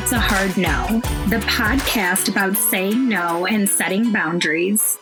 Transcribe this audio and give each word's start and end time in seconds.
That's 0.00 0.12
a 0.12 0.18
Hard 0.18 0.56
No, 0.56 1.02
the 1.28 1.44
podcast 1.44 2.30
about 2.30 2.56
saying 2.56 3.06
no 3.06 3.44
and 3.44 3.68
setting 3.68 4.10
boundaries. 4.10 4.98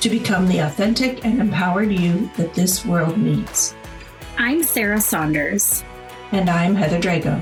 to 0.00 0.10
become 0.10 0.48
the 0.48 0.58
authentic 0.58 1.24
and 1.24 1.40
empowered 1.40 1.92
you 1.92 2.28
that 2.36 2.52
this 2.52 2.84
world 2.84 3.16
needs. 3.16 3.76
I'm 4.36 4.64
Sarah 4.64 5.00
Saunders. 5.00 5.84
And 6.32 6.50
I'm 6.50 6.74
Heather 6.74 6.98
Drago. 6.98 7.40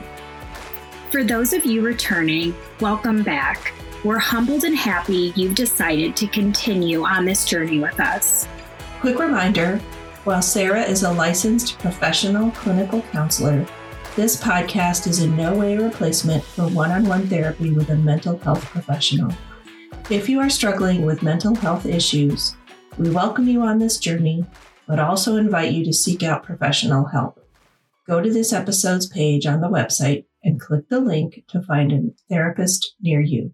For 1.10 1.24
those 1.24 1.55
of 1.55 1.64
you 1.64 1.80
returning, 1.80 2.55
welcome 2.80 3.22
back. 3.22 3.72
We're 4.05 4.18
humbled 4.18 4.64
and 4.64 4.77
happy 4.77 5.33
you've 5.34 5.55
decided 5.55 6.14
to 6.16 6.27
continue 6.27 7.05
on 7.06 7.24
this 7.24 7.46
journey 7.46 7.78
with 7.78 7.98
us. 8.00 8.46
Quick 9.00 9.18
reminder 9.18 9.78
while 10.24 10.42
Sarah 10.42 10.83
is 10.83 11.05
a 11.05 11.11
licensed 11.11 11.78
professional 11.78 12.50
clinical 12.50 13.00
counselor, 13.12 13.66
this 14.17 14.34
podcast 14.34 15.06
is 15.06 15.20
in 15.20 15.36
no 15.36 15.55
way 15.55 15.77
a 15.77 15.83
replacement 15.83 16.42
for 16.42 16.67
one 16.69 16.91
on 16.91 17.05
one 17.05 17.27
therapy 17.27 17.70
with 17.72 17.91
a 17.91 17.97
mental 17.97 18.39
health 18.39 18.64
professional. 18.64 19.31
If 20.08 20.27
you 20.27 20.41
are 20.41 20.48
struggling 20.48 21.05
with 21.05 21.23
mental 21.23 21.55
health 21.55 21.84
issues, 21.84 22.56
we 22.97 23.11
welcome 23.11 23.47
you 23.47 23.61
on 23.61 23.78
this 23.78 23.98
journey, 23.98 24.47
but 24.89 24.98
also 24.98 25.36
invite 25.36 25.73
you 25.73 25.84
to 25.84 25.92
seek 25.92 26.23
out 26.23 26.45
professional 26.45 27.05
help. 27.05 27.47
Go 28.06 28.23
to 28.23 28.33
this 28.33 28.55
episode's 28.55 29.06
page 29.06 29.45
on 29.45 29.61
the 29.61 29.69
website 29.69 30.25
and 30.42 30.58
click 30.58 30.89
the 30.89 31.01
link 31.01 31.45
to 31.48 31.61
find 31.61 31.92
a 31.92 32.01
therapist 32.30 32.95
near 33.03 33.20
you. 33.20 33.53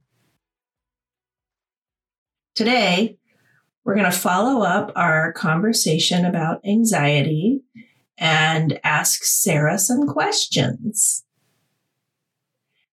Today, 2.55 3.19
we're 3.83 3.97
going 3.97 4.11
to 4.11 4.17
follow 4.17 4.63
up 4.63 4.93
our 4.95 5.33
conversation 5.33 6.25
about 6.25 6.65
anxiety 6.65 7.63
and 8.23 8.79
ask 8.85 9.25
Sarah 9.25 9.79
some 9.79 10.07
questions. 10.07 11.25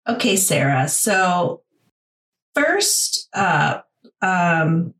Okay, 0.08 0.36
Sarah. 0.36 0.88
So, 0.88 1.60
first, 2.54 3.28
uh, 3.34 3.80
um, 4.22 4.94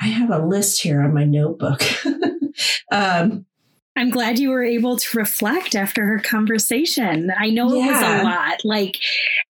I 0.00 0.06
have 0.06 0.30
a 0.30 0.38
list 0.38 0.82
here 0.82 1.02
on 1.02 1.12
my 1.12 1.24
notebook. 1.24 1.82
um, 2.92 3.44
I'm 3.96 4.10
glad 4.10 4.38
you 4.38 4.50
were 4.50 4.62
able 4.62 4.98
to 4.98 5.18
reflect 5.18 5.74
after 5.74 6.06
her 6.06 6.20
conversation. 6.20 7.32
I 7.36 7.50
know 7.50 7.72
it 7.72 7.86
was 7.86 8.02
a 8.02 8.22
lot. 8.22 8.64
Like 8.64 9.00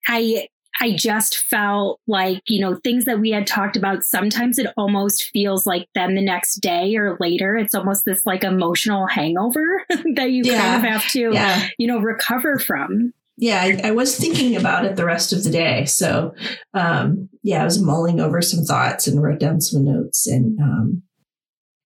I 0.08 0.48
I 0.80 0.92
just 0.96 1.36
felt 1.38 2.00
like, 2.06 2.42
you 2.48 2.60
know, 2.60 2.74
things 2.82 3.04
that 3.04 3.20
we 3.20 3.30
had 3.30 3.46
talked 3.46 3.76
about, 3.76 4.02
sometimes 4.04 4.58
it 4.58 4.66
almost 4.76 5.24
feels 5.32 5.66
like 5.66 5.88
then 5.94 6.14
the 6.14 6.22
next 6.22 6.56
day 6.56 6.96
or 6.96 7.16
later, 7.20 7.56
it's 7.56 7.74
almost 7.74 8.04
this 8.04 8.26
like 8.26 8.42
emotional 8.44 9.06
hangover 9.06 9.84
that 10.14 10.30
you 10.30 10.42
Yeah. 10.44 10.60
kind 10.60 10.84
of 10.84 10.90
have 10.90 11.06
to, 11.12 11.30
yeah, 11.32 11.68
you 11.78 11.86
know, 11.86 11.98
recover 12.00 12.58
from. 12.58 13.12
yeah. 13.36 13.60
I, 13.62 13.80
I 13.84 13.90
was 13.92 14.16
thinking 14.18 14.56
about 14.56 14.84
it 14.84 14.96
the 14.96 15.04
rest 15.04 15.32
of 15.32 15.44
the 15.44 15.50
day. 15.50 15.84
So, 15.84 16.34
um, 16.74 17.28
yeah, 17.42 17.62
I 17.62 17.64
was 17.64 17.80
mulling 17.80 18.20
over 18.20 18.42
some 18.42 18.64
thoughts 18.64 19.06
and 19.06 19.22
wrote 19.22 19.38
down 19.40 19.60
some 19.60 19.84
notes. 19.84 20.26
And 20.26 20.58
um, 20.60 21.02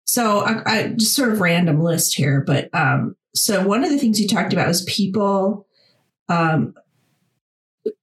so, 0.06 0.40
I, 0.42 0.62
I 0.66 0.88
just 0.90 1.16
sort 1.16 1.34
of 1.34 1.42
random 1.42 1.82
list 1.82 2.16
here. 2.16 2.42
But 2.46 2.70
um, 2.74 3.16
so, 3.36 3.66
one 3.68 3.84
of 3.84 3.90
the 3.90 3.98
things 3.98 4.20
you 4.22 4.28
talked 4.28 4.54
about 4.54 4.68
was 4.68 4.84
people 4.84 5.68
um, 6.30 6.74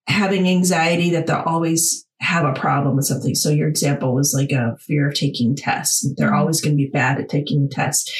having 0.06 0.48
anxiety 0.48 1.10
that 1.10 1.26
they'll 1.26 1.42
always 1.46 2.06
have 2.20 2.44
a 2.46 2.58
problem 2.58 2.96
with 2.96 3.04
something. 3.06 3.34
So, 3.34 3.50
your 3.50 3.68
example 3.68 4.14
was 4.14 4.34
like 4.34 4.52
a 4.52 4.76
fear 4.80 5.08
of 5.08 5.14
taking 5.14 5.54
tests. 5.56 6.06
They're 6.16 6.34
always 6.34 6.60
going 6.60 6.76
to 6.76 6.82
be 6.82 6.88
bad 6.90 7.18
at 7.20 7.28
taking 7.28 7.64
a 7.64 7.68
test. 7.68 8.12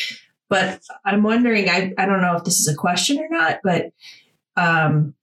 But 0.51 0.81
I'm 1.05 1.23
wondering, 1.23 1.69
I, 1.71 1.93
I 1.99 2.05
don't 2.07 2.21
know 2.21 2.37
if 2.37 2.45
this 2.45 2.61
is 2.61 2.69
a 2.69 2.77
question 2.77 3.19
or 3.19 3.29
not, 3.31 3.61
but 3.65 3.87
um, 4.57 5.15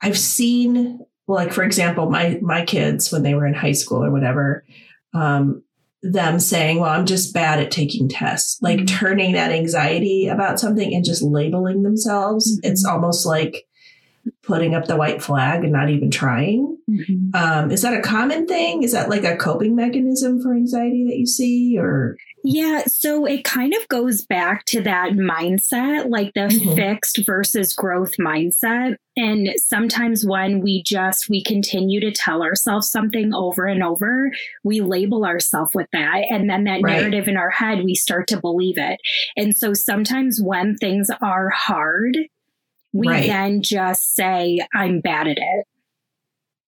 I've 0.00 0.18
seen, 0.18 1.00
like 1.28 1.52
for 1.52 1.62
example, 1.62 2.10
my 2.10 2.38
my 2.42 2.64
kids 2.64 3.12
when 3.12 3.22
they 3.22 3.34
were 3.34 3.46
in 3.46 3.54
high 3.54 3.72
school 3.72 4.02
or 4.02 4.10
whatever, 4.10 4.64
um, 5.14 5.62
them 6.02 6.40
saying, 6.40 6.80
"Well, 6.80 6.90
I'm 6.90 7.06
just 7.06 7.32
bad 7.34 7.60
at 7.60 7.70
taking 7.70 8.08
tests," 8.08 8.58
like 8.62 8.80
Mhm. 8.80 8.88
turning 8.88 9.32
that 9.34 9.52
anxiety 9.52 10.26
about 10.28 10.58
something 10.58 10.92
and 10.92 11.04
just 11.04 11.22
labeling 11.22 11.82
themselves. 11.84 12.58
Mhm. 12.58 12.70
It's 12.70 12.84
almost 12.84 13.24
like 13.26 13.64
putting 14.42 14.74
up 14.74 14.86
the 14.86 14.96
white 14.96 15.22
flag 15.22 15.62
and 15.64 15.72
not 15.72 15.88
even 15.90 16.10
trying. 16.10 16.76
Um, 17.34 17.70
is 17.70 17.82
that 17.82 17.94
a 17.94 18.02
common 18.02 18.46
thing? 18.46 18.82
Is 18.82 18.92
that 18.92 19.08
like 19.08 19.24
a 19.24 19.36
coping 19.36 19.74
mechanism 19.74 20.42
for 20.42 20.52
anxiety 20.54 21.04
that 21.08 21.16
you 21.16 21.26
see, 21.26 21.76
or 21.78 22.16
Yeah, 22.44 22.82
so 22.86 23.24
it 23.24 23.44
kind 23.44 23.72
of 23.72 23.86
goes 23.88 24.26
back 24.26 24.64
to 24.66 24.82
that 24.82 25.12
mindset, 25.12 26.10
like 26.10 26.34
the 26.34 26.48
Mhm. 26.48 26.74
fixed 26.74 27.24
versus 27.24 27.72
growth 27.72 28.16
mindset. 28.18 28.96
And 29.16 29.50
sometimes 29.56 30.24
when 30.26 30.60
we 30.60 30.82
just 30.82 31.28
we 31.28 31.42
continue 31.42 32.00
to 32.00 32.10
tell 32.10 32.42
ourselves 32.42 32.90
something 32.90 33.32
over 33.34 33.64
and 33.66 33.82
over, 33.82 34.30
we 34.64 34.80
label 34.80 35.24
ourselves 35.24 35.70
with 35.74 35.86
that 35.92 36.22
and 36.30 36.48
then 36.50 36.64
that 36.64 36.80
Right. 36.82 36.98
narrative 36.98 37.28
in 37.28 37.36
our 37.36 37.50
head 37.50 37.84
we 37.84 37.94
start 37.94 38.26
to 38.28 38.40
believe 38.40 38.76
it. 38.78 38.98
And 39.36 39.56
so 39.56 39.72
sometimes 39.74 40.40
when 40.42 40.76
things 40.76 41.08
are 41.20 41.50
hard, 41.50 42.16
we 42.92 43.08
Right. 43.08 43.26
then 43.26 43.62
just 43.62 44.14
say 44.14 44.58
I'm 44.74 45.00
bad 45.00 45.28
at 45.28 45.38
it. 45.38 45.66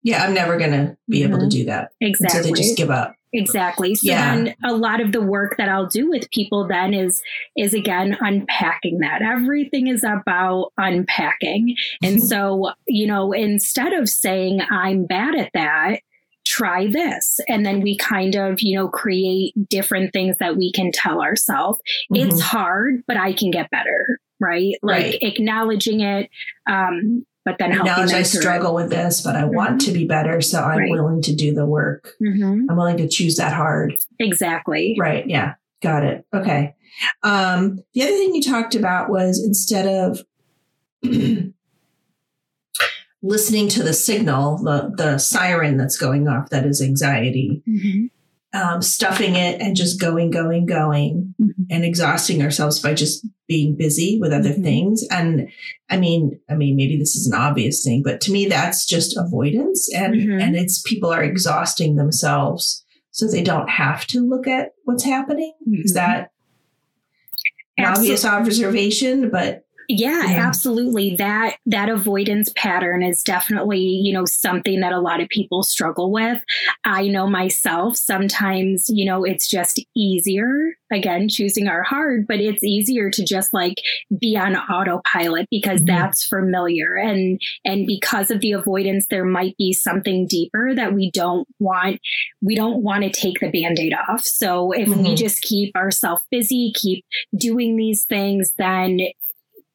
yeah, 0.07 0.23
I'm 0.23 0.35
never 0.35 0.59
going 0.59 0.73
to 0.73 0.95
be 1.09 1.23
able 1.23 1.39
to 1.39 1.47
Mhm. 1.47 1.51
do 1.51 1.65
that. 1.65 1.93
And 2.01 2.11
Exactly. 2.11 2.43
So 2.43 2.49
they 2.49 2.53
just 2.61 2.77
give 2.77 2.91
up. 2.91 3.15
Exactly. 3.33 3.95
So 3.95 4.11
Yeah. 4.11 4.37
then 4.37 4.55
a 4.63 4.75
lot 4.75 5.01
of 5.01 5.13
the 5.13 5.23
work 5.23 5.57
that 5.57 5.69
I'll 5.71 5.87
do 5.89 6.11
with 6.11 6.31
people 6.31 6.69
then 6.69 6.93
is 6.93 7.23
is 7.57 7.73
again 7.73 8.17
unpacking 8.21 8.99
that. 8.99 9.23
Everything 9.23 9.87
is 9.87 10.05
about 10.05 10.73
unpacking. 10.77 11.75
And 12.03 12.23
so, 12.23 12.73
you 12.87 13.07
know, 13.07 13.33
instead 13.33 13.95
of 13.95 14.11
saying 14.11 14.61
I'm 14.71 15.07
bad 15.07 15.35
at 15.37 15.51
that, 15.55 16.01
try 16.47 16.87
this. 16.87 17.41
And 17.49 17.65
then 17.65 17.81
we 17.81 17.97
kind 17.97 18.35
of, 18.37 18.61
you 18.61 18.77
know, 18.77 18.89
create 18.89 19.55
different 19.71 20.13
things 20.13 20.37
that 20.39 20.59
we 20.59 20.71
can 20.71 20.93
tell 20.93 21.23
ourselves. 21.23 21.81
It's 22.11 22.41
Mhm. 22.43 22.45
hard, 22.45 23.03
but 23.09 23.17
I 23.17 23.33
can 23.33 23.51
get 23.51 23.71
better. 23.71 24.21
Right. 24.41 24.75
Like 24.83 25.03
Right. 25.03 25.19
acknowledging 25.23 26.01
it. 26.01 26.29
Um, 26.69 27.25
but 27.45 27.57
then 27.59 27.71
helping 27.73 27.93
acknowledge 27.93 28.13
I 28.15 28.21
it. 28.21 28.25
struggle 28.27 28.75
with 28.75 28.89
this, 28.91 29.21
but 29.21 29.37
I 29.37 29.45
want 29.45 29.81
to 29.83 29.93
be 29.93 30.07
better, 30.07 30.41
so 30.41 30.63
I'm 30.63 30.79
Right. 30.79 30.91
willing 30.91 31.21
to 31.23 31.35
do 31.35 31.53
the 31.55 31.67
work. 31.67 32.15
Mhm. 32.23 32.65
I'm 32.71 32.77
willing 32.77 32.97
to 32.97 33.09
choose 33.09 33.37
that 33.37 33.53
hard. 33.53 33.95
Exactly. 34.19 34.97
Right. 34.99 35.27
Yeah. 35.29 35.55
Got 35.83 36.05
it. 36.05 36.25
Okay. 36.35 36.75
Um, 37.23 37.81
the 37.93 38.03
other 38.03 38.13
thing 38.13 38.35
you 38.35 38.43
talked 38.43 38.75
about 38.75 39.11
was 39.11 39.43
instead 39.45 39.87
of 39.87 40.23
listening 43.23 43.69
to 43.69 43.83
the 43.83 43.93
signal, 43.93 44.59
the 44.63 44.93
the 44.97 45.19
siren 45.19 45.77
that's 45.77 45.97
going 45.99 46.29
off, 46.29 46.51
that 46.51 46.65
is 46.67 46.81
anxiety, 46.83 47.63
Mhm. 47.69 48.11
Um, 48.55 48.81
stuffing 48.81 49.35
it 49.35 49.61
and 49.61 49.75
just 49.77 50.01
going, 50.01 50.31
going, 50.31 50.65
going, 50.65 51.35
Mhm. 51.41 51.67
and 51.71 51.85
exhausting 51.85 52.41
ourselves 52.41 52.79
by 52.81 52.95
just 52.95 53.27
being 53.49 53.75
busy 53.75 54.19
with 54.21 54.33
other 54.33 54.55
Mhm. 54.55 54.63
things. 54.63 55.05
And 55.11 55.49
I 55.91 55.97
mean, 55.99 56.39
I 56.49 56.55
mean, 56.55 56.77
maybe 56.77 56.97
this 56.97 57.17
is 57.17 57.27
an 57.27 57.35
obvious 57.35 57.83
thing, 57.83 58.03
but 58.05 58.21
to 58.23 58.33
me, 58.33 58.47
that's 58.47 58.87
just 58.87 59.17
avoidance, 59.17 59.93
and 59.93 60.15
Mhm. 60.15 60.41
and 60.41 60.57
it's 60.57 60.81
people 60.83 61.11
are 61.13 61.23
exhausting 61.25 61.97
themselves 61.97 62.85
so 63.11 63.27
they 63.27 63.43
don't 63.43 63.69
have 63.69 64.07
to 64.09 64.21
look 64.27 64.47
at 64.47 64.73
what's 64.85 65.05
happening. 65.05 65.53
Is 65.73 65.93
Mhm. 65.93 65.95
that 65.95 66.31
obvious 67.79 68.25
observation, 68.25 69.31
but 69.31 69.65
yeah, 69.89 70.31
yeah, 70.31 70.47
absolutely. 70.47 71.17
That 71.17 71.57
that 71.67 71.89
avoidance 71.89 72.53
pattern 72.57 73.03
is 73.03 73.23
definitely, 73.23 73.81
you 73.81 74.13
know, 74.13 74.25
something 74.25 74.81
that 74.81 74.93
a 74.93 75.01
lot 75.01 75.21
of 75.21 75.29
people 75.29 75.63
struggle 75.63 76.11
with. 76.11 76.43
I 76.85 77.09
know 77.09 77.27
myself, 77.29 77.97
sometimes, 77.97 78.87
you 78.89 79.05
know, 79.05 79.25
it's 79.25 79.49
just 79.49 79.81
easier, 79.97 80.77
again, 80.93 81.29
choosing 81.29 81.69
our 81.69 81.83
heart, 81.83 82.27
but 82.27 82.41
it's 82.41 82.63
easier 82.63 83.11
to 83.11 83.25
just 83.25 83.53
like 83.53 83.77
be 84.19 84.37
on 84.37 84.57
autopilot 84.57 85.49
because 85.51 85.81
mm-hmm. 85.81 85.95
that's 85.97 86.25
familiar. 86.25 86.95
And 86.95 87.41
and 87.65 87.87
because 87.87 88.31
of 88.31 88.41
the 88.41 88.53
avoidance, 88.53 89.07
there 89.11 89.25
might 89.25 89.57
be 89.57 89.73
something 89.73 90.27
deeper 90.27 90.75
that 90.75 90.95
we 90.95 91.11
don't 91.11 91.47
want, 91.59 92.01
we 92.43 92.55
don't 92.55 92.83
want 92.83 93.05
to 93.05 93.11
take 93.11 93.41
the 93.41 93.51
band-aid 93.51 93.95
off. 94.09 94.23
So 94.23 94.73
if 94.73 94.89
mm-hmm. 94.89 95.03
we 95.03 95.15
just 95.15 95.43
keep 95.43 95.75
ourselves 95.77 96.23
busy, 96.31 96.73
keep 96.75 97.05
doing 97.37 97.77
these 97.77 98.05
things, 98.05 98.53
then 98.59 99.01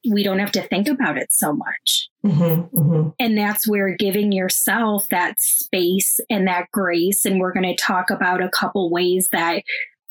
we 0.08 0.22
don't 0.22 0.38
have 0.38 0.52
to 0.52 0.62
think 0.62 0.88
about 0.88 1.18
it 1.18 1.32
so 1.32 1.52
much. 1.52 2.08
Mm-hmm, 2.24 2.78
mm-hmm. 2.78 3.08
And 3.18 3.36
that's 3.36 3.68
where 3.68 3.94
giving 3.96 4.32
yourself 4.32 5.08
that 5.08 5.40
space 5.40 6.20
and 6.28 6.46
that 6.46 6.70
grace. 6.72 7.24
And 7.24 7.40
we're 7.40 7.52
going 7.52 7.74
to 7.74 7.82
talk 7.82 8.10
about 8.10 8.42
a 8.42 8.48
couple 8.48 8.90
ways 8.90 9.28
that, 9.32 9.62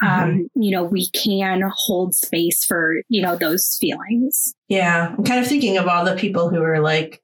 um, 0.02 0.10
mm-hmm. 0.10 0.62
you 0.62 0.72
know, 0.72 0.84
we 0.84 1.10
can 1.10 1.64
hold 1.74 2.16
space 2.16 2.64
for, 2.64 3.02
you 3.10 3.22
know, 3.22 3.36
those 3.36 3.78
feelings. 3.80 4.54
Yeah. 4.68 5.16
I'm 5.18 5.24
kind 5.24 5.40
of 5.40 5.48
thinking 5.48 5.78
of 5.78 5.88
all 5.88 6.06
the 6.06 6.16
people 6.16 6.50
who 6.50 6.62
are 6.62 6.80
like, 6.80 7.22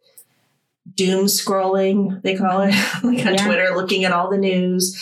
doom 0.94 1.26
scrolling, 1.26 2.22
they 2.22 2.36
call 2.36 2.62
it, 2.62 2.70
like 3.04 3.26
on 3.26 3.34
yeah. 3.34 3.46
Twitter, 3.46 3.76
looking 3.76 4.06
at 4.06 4.12
all 4.12 4.30
the 4.30 4.38
news, 4.38 4.96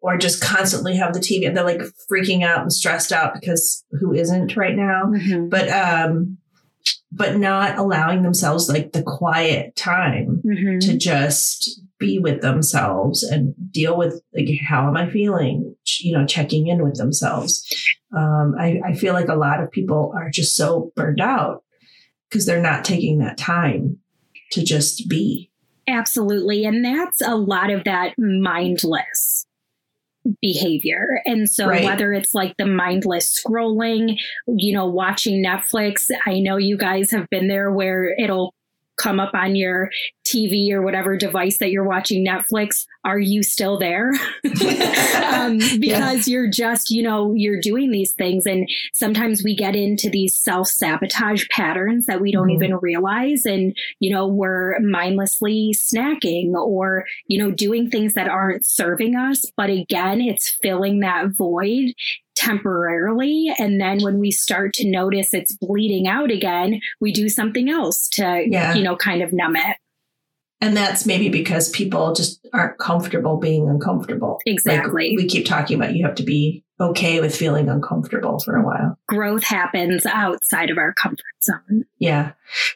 or 0.00 0.16
just 0.16 0.40
constantly 0.40 0.96
have 0.96 1.12
the 1.12 1.20
TV. 1.20 1.52
They're 1.52 1.64
like 1.64 1.82
freaking 2.10 2.42
out 2.42 2.60
and 2.60 2.72
stressed 2.72 3.12
out 3.12 3.34
because 3.34 3.84
who 4.00 4.12
isn't 4.12 4.56
right 4.56 4.76
now? 4.76 5.04
Mm-hmm. 5.06 5.48
But 5.48 5.68
um, 5.68 6.38
but 7.16 7.36
not 7.36 7.78
allowing 7.78 8.22
themselves 8.22 8.68
like 8.68 8.92
the 8.92 9.02
quiet 9.02 9.74
time 9.74 10.42
mm-hmm. 10.44 10.78
to 10.80 10.98
just 10.98 11.80
be 11.98 12.18
with 12.18 12.42
themselves 12.42 13.22
and 13.22 13.54
deal 13.72 13.96
with 13.96 14.20
like 14.34 14.48
how 14.68 14.86
am 14.86 14.96
I 14.96 15.08
feeling? 15.08 15.74
You 16.00 16.18
know, 16.18 16.26
checking 16.26 16.66
in 16.66 16.82
with 16.84 16.96
themselves. 16.96 17.64
Um, 18.16 18.54
I, 18.58 18.80
I 18.84 18.94
feel 18.94 19.14
like 19.14 19.28
a 19.28 19.34
lot 19.34 19.62
of 19.62 19.70
people 19.70 20.12
are 20.14 20.30
just 20.30 20.54
so 20.54 20.92
burned 20.94 21.20
out 21.20 21.64
because 22.28 22.44
they're 22.44 22.60
not 22.60 22.84
taking 22.84 23.18
that 23.18 23.38
time 23.38 23.98
to 24.52 24.62
just 24.62 25.08
be. 25.08 25.50
Absolutely. 25.88 26.64
And 26.64 26.84
that's 26.84 27.22
a 27.22 27.34
lot 27.34 27.70
of 27.70 27.84
that 27.84 28.14
mindless 28.18 29.45
behavior. 30.40 31.20
And 31.24 31.50
so 31.50 31.66
right. 31.66 31.84
whether 31.84 32.12
it's 32.12 32.34
like 32.34 32.56
the 32.58 32.66
mindless 32.66 33.40
scrolling, 33.40 34.18
you 34.46 34.72
know, 34.72 34.86
watching 34.86 35.44
Netflix, 35.44 36.10
I 36.26 36.40
know 36.40 36.56
you 36.56 36.76
guys 36.76 37.10
have 37.10 37.28
been 37.30 37.48
there 37.48 37.70
where 37.70 38.14
it'll 38.18 38.54
come 38.96 39.20
up 39.20 39.34
on 39.34 39.56
your 39.56 39.90
TV 40.26 40.70
or 40.72 40.82
whatever 40.82 41.16
device 41.16 41.58
that 41.58 41.70
you're 41.70 41.86
watching 41.86 42.26
Netflix, 42.26 42.84
are 43.04 43.18
you 43.18 43.42
still 43.42 43.78
there? 43.78 44.10
um, 44.44 45.58
because 45.58 46.26
yeah. 46.26 46.32
you're 46.32 46.50
just, 46.50 46.90
you 46.90 47.02
know, 47.02 47.32
you're 47.34 47.60
doing 47.60 47.90
these 47.90 48.12
things. 48.12 48.46
And 48.46 48.68
sometimes 48.92 49.42
we 49.44 49.54
get 49.54 49.76
into 49.76 50.10
these 50.10 50.36
self 50.36 50.68
sabotage 50.68 51.46
patterns 51.50 52.06
that 52.06 52.20
we 52.20 52.32
don't 52.32 52.48
mm-hmm. 52.48 52.64
even 52.64 52.78
realize. 52.80 53.44
And, 53.44 53.76
you 54.00 54.12
know, 54.12 54.26
we're 54.26 54.78
mindlessly 54.80 55.74
snacking 55.76 56.52
or, 56.54 57.04
you 57.28 57.38
know, 57.38 57.50
doing 57.50 57.90
things 57.90 58.14
that 58.14 58.28
aren't 58.28 58.66
serving 58.66 59.14
us. 59.14 59.44
But 59.56 59.70
again, 59.70 60.20
it's 60.20 60.56
filling 60.62 61.00
that 61.00 61.28
void 61.36 61.92
temporarily. 62.36 63.52
And 63.58 63.80
then 63.80 64.02
when 64.02 64.18
we 64.20 64.30
start 64.30 64.72
to 64.74 64.88
notice 64.88 65.34
it's 65.34 65.56
bleeding 65.56 66.06
out 66.06 66.30
again, 66.30 66.80
we 67.00 67.12
do 67.12 67.28
something 67.28 67.68
else 67.68 68.08
to, 68.10 68.44
yeah. 68.46 68.74
you 68.74 68.82
know, 68.82 68.96
kind 68.96 69.22
of 69.22 69.32
numb 69.32 69.56
it. 69.56 69.78
And 70.60 70.76
that's 70.76 71.04
maybe 71.04 71.28
because 71.28 71.68
people 71.70 72.14
just 72.14 72.46
aren't 72.54 72.78
comfortable 72.78 73.36
being 73.36 73.68
uncomfortable. 73.68 74.40
Exactly. 74.46 75.10
Like 75.10 75.18
we 75.18 75.28
keep 75.28 75.44
talking 75.44 75.76
about 75.76 75.94
you 75.94 76.06
have 76.06 76.14
to 76.16 76.22
be 76.22 76.64
okay 76.80 77.20
with 77.20 77.36
feeling 77.36 77.68
uncomfortable 77.68 78.38
for 78.40 78.56
a 78.56 78.64
while. 78.64 78.98
Growth 79.06 79.44
happens 79.44 80.06
outside 80.06 80.70
of 80.70 80.78
our 80.78 80.94
comfort 80.94 81.24
zone. 81.42 81.84
Yeah. 81.98 82.32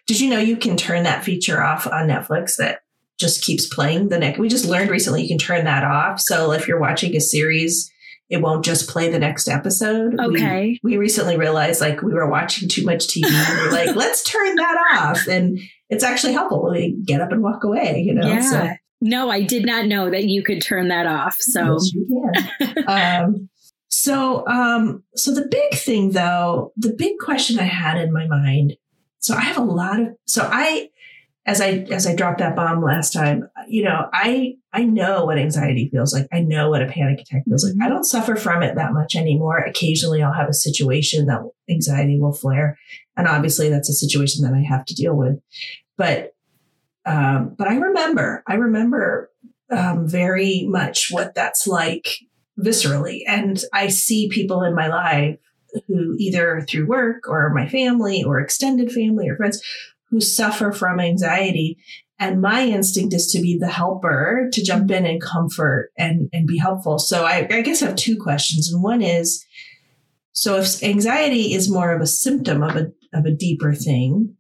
Did 0.07 0.21
you 0.21 0.29
know 0.29 0.39
you 0.39 0.57
can 0.57 0.77
turn 0.77 1.05
that 1.05 1.25
feature 1.25 1.63
off 1.63 1.87
on 1.87 2.09
Netflix 2.09 2.57
that 2.57 2.81
just 3.19 3.45
keeps 3.45 3.67
playing 3.67 4.09
the 4.09 4.19
next? 4.19 4.39
We 4.39 4.49
just 4.49 4.67
learned 4.67 4.91
recently 4.91 5.23
you 5.23 5.29
can 5.29 5.39
turn 5.39 5.65
that 5.65 5.85
off. 5.85 6.21
So 6.21 6.53
if 6.53 6.69
you're 6.69 6.81
watching 6.81 7.17
a 7.17 7.21
series 7.21 7.91
it 8.31 8.41
won't 8.41 8.65
just 8.65 8.89
play 8.89 9.11
the 9.11 9.19
next 9.19 9.49
episode. 9.49 10.19
Okay. 10.19 10.79
We, 10.85 10.93
we 10.93 10.97
recently 10.97 11.37
realized 11.37 11.81
like 11.81 12.01
we 12.01 12.15
were 12.15 12.31
watching 12.31 12.69
too 12.69 12.85
much 12.85 13.09
TV. 13.09 13.29
we 13.29 13.69
are 13.69 13.73
like, 13.73 13.97
let's 13.97 14.23
turn 14.23 14.55
that 14.55 14.77
off. 14.95 15.27
And 15.27 15.59
it's 15.89 16.05
actually 16.05 16.33
helpful. 16.33 16.71
We 16.71 16.97
get 17.05 17.21
up 17.21 17.33
and 17.33 17.43
walk 17.43 17.65
away, 17.65 18.05
you 18.07 18.15
know? 18.15 18.29
Yeah. 18.29 18.41
So, 18.41 18.71
no, 19.01 19.31
I 19.31 19.43
did 19.43 19.67
not 19.67 19.87
know 19.87 20.11
that 20.11 20.25
you 20.25 20.45
could 20.45 20.63
turn 20.63 20.89
that 20.89 21.07
off. 21.07 21.39
So 21.41 21.73
yes, 21.73 21.93
you 21.93 22.07
can. 22.61 22.85
um, 22.87 23.49
so, 23.89 24.47
um, 24.47 25.03
so 25.17 25.35
the 25.35 25.49
big 25.51 25.75
thing 25.75 26.13
though, 26.13 26.73
the 26.77 26.95
big 26.97 27.15
question 27.19 27.59
I 27.59 27.65
had 27.65 27.99
in 27.99 28.13
my 28.13 28.29
mind. 28.29 28.77
So 29.19 29.35
I 29.35 29.41
have 29.41 29.59
a 29.59 29.63
lot 29.63 30.01
of, 30.01 30.09
so 30.27 30.49
I, 30.51 30.90
as 31.51 31.61
I 31.61 31.85
as 31.91 32.07
I 32.07 32.15
dropped 32.15 32.39
that 32.39 32.55
bomb 32.55 32.81
last 32.81 33.13
time, 33.13 33.51
you 33.67 33.83
know, 33.83 34.09
I 34.13 34.55
I 34.73 34.85
know 34.85 35.25
what 35.25 35.37
anxiety 35.37 35.89
feels 35.91 36.15
like. 36.15 36.29
I 36.33 36.43
know 36.43 36.71
what 36.71 36.81
a 36.81 36.87
panic 36.87 37.21
attack 37.21 37.43
feels 37.45 37.65
like. 37.65 37.75
I 37.85 37.89
don't 37.89 38.05
suffer 38.05 38.37
from 38.37 38.63
it 38.63 38.77
that 38.77 38.93
much 38.93 39.17
anymore. 39.17 39.59
Occasionally 39.59 40.23
I'll 40.23 40.33
have 40.33 40.49
a 40.49 40.55
situation 40.55 41.27
that 41.27 41.41
anxiety 41.69 42.21
will 42.21 42.33
flare. 42.33 42.79
And 43.17 43.27
obviously 43.27 43.69
that's 43.69 43.91
a 43.91 43.95
situation 43.95 44.45
that 44.45 44.55
I 44.55 44.61
have 44.61 44.85
to 44.87 44.95
deal 44.95 45.17
with. 45.17 45.41
But 45.97 46.37
um, 47.05 47.57
but 47.59 47.67
I 47.67 47.75
remember, 47.75 48.45
I 48.47 48.55
remember 48.55 49.33
um, 49.73 50.07
very 50.07 50.67
much 50.69 51.09
what 51.11 51.35
that's 51.35 51.67
like 51.67 52.11
viscerally. 52.61 53.23
And 53.27 53.61
I 53.73 53.89
see 53.89 54.29
people 54.29 54.63
in 54.63 54.77
my 54.77 54.87
life 54.87 55.37
who 55.89 56.15
either 56.17 56.65
through 56.69 56.87
work 56.87 57.29
or 57.29 57.53
my 57.53 57.69
family 57.69 58.23
or 58.23 58.39
extended 58.39 58.93
family 58.93 59.29
or 59.29 59.37
friends 59.37 59.61
who 60.11 60.21
suffer 60.21 60.73
from 60.73 61.01
anxiety. 61.01 61.79
And 62.19 62.43
my 62.43 62.67
instinct 62.67 63.15
is 63.15 63.31
to 63.33 63.41
be 63.41 63.57
the 63.59 63.69
helper, 63.69 64.49
to 64.53 64.65
jump 64.65 64.91
in 64.91 65.07
and 65.07 65.23
comfort 65.23 65.91
and, 65.97 66.29
and 66.33 66.47
be 66.47 66.59
helpful. 66.59 66.99
So 66.99 67.25
I, 67.25 67.47
I 67.51 67.63
guess 67.63 67.83
I 67.83 67.87
have 67.87 67.97
two 67.97 68.17
questions. 68.19 68.71
And 68.73 68.83
one 68.83 69.03
is, 69.03 69.45
so 70.33 70.57
if 70.57 70.83
anxiety 70.83 71.55
is 71.55 71.71
more 71.71 71.95
of 71.95 72.03
a 72.03 72.07
symptom 72.07 72.63
of 72.63 72.77
a, 72.77 72.93
of 73.15 73.25
a 73.25 73.31
deeper 73.31 73.73
thing, 73.73 74.37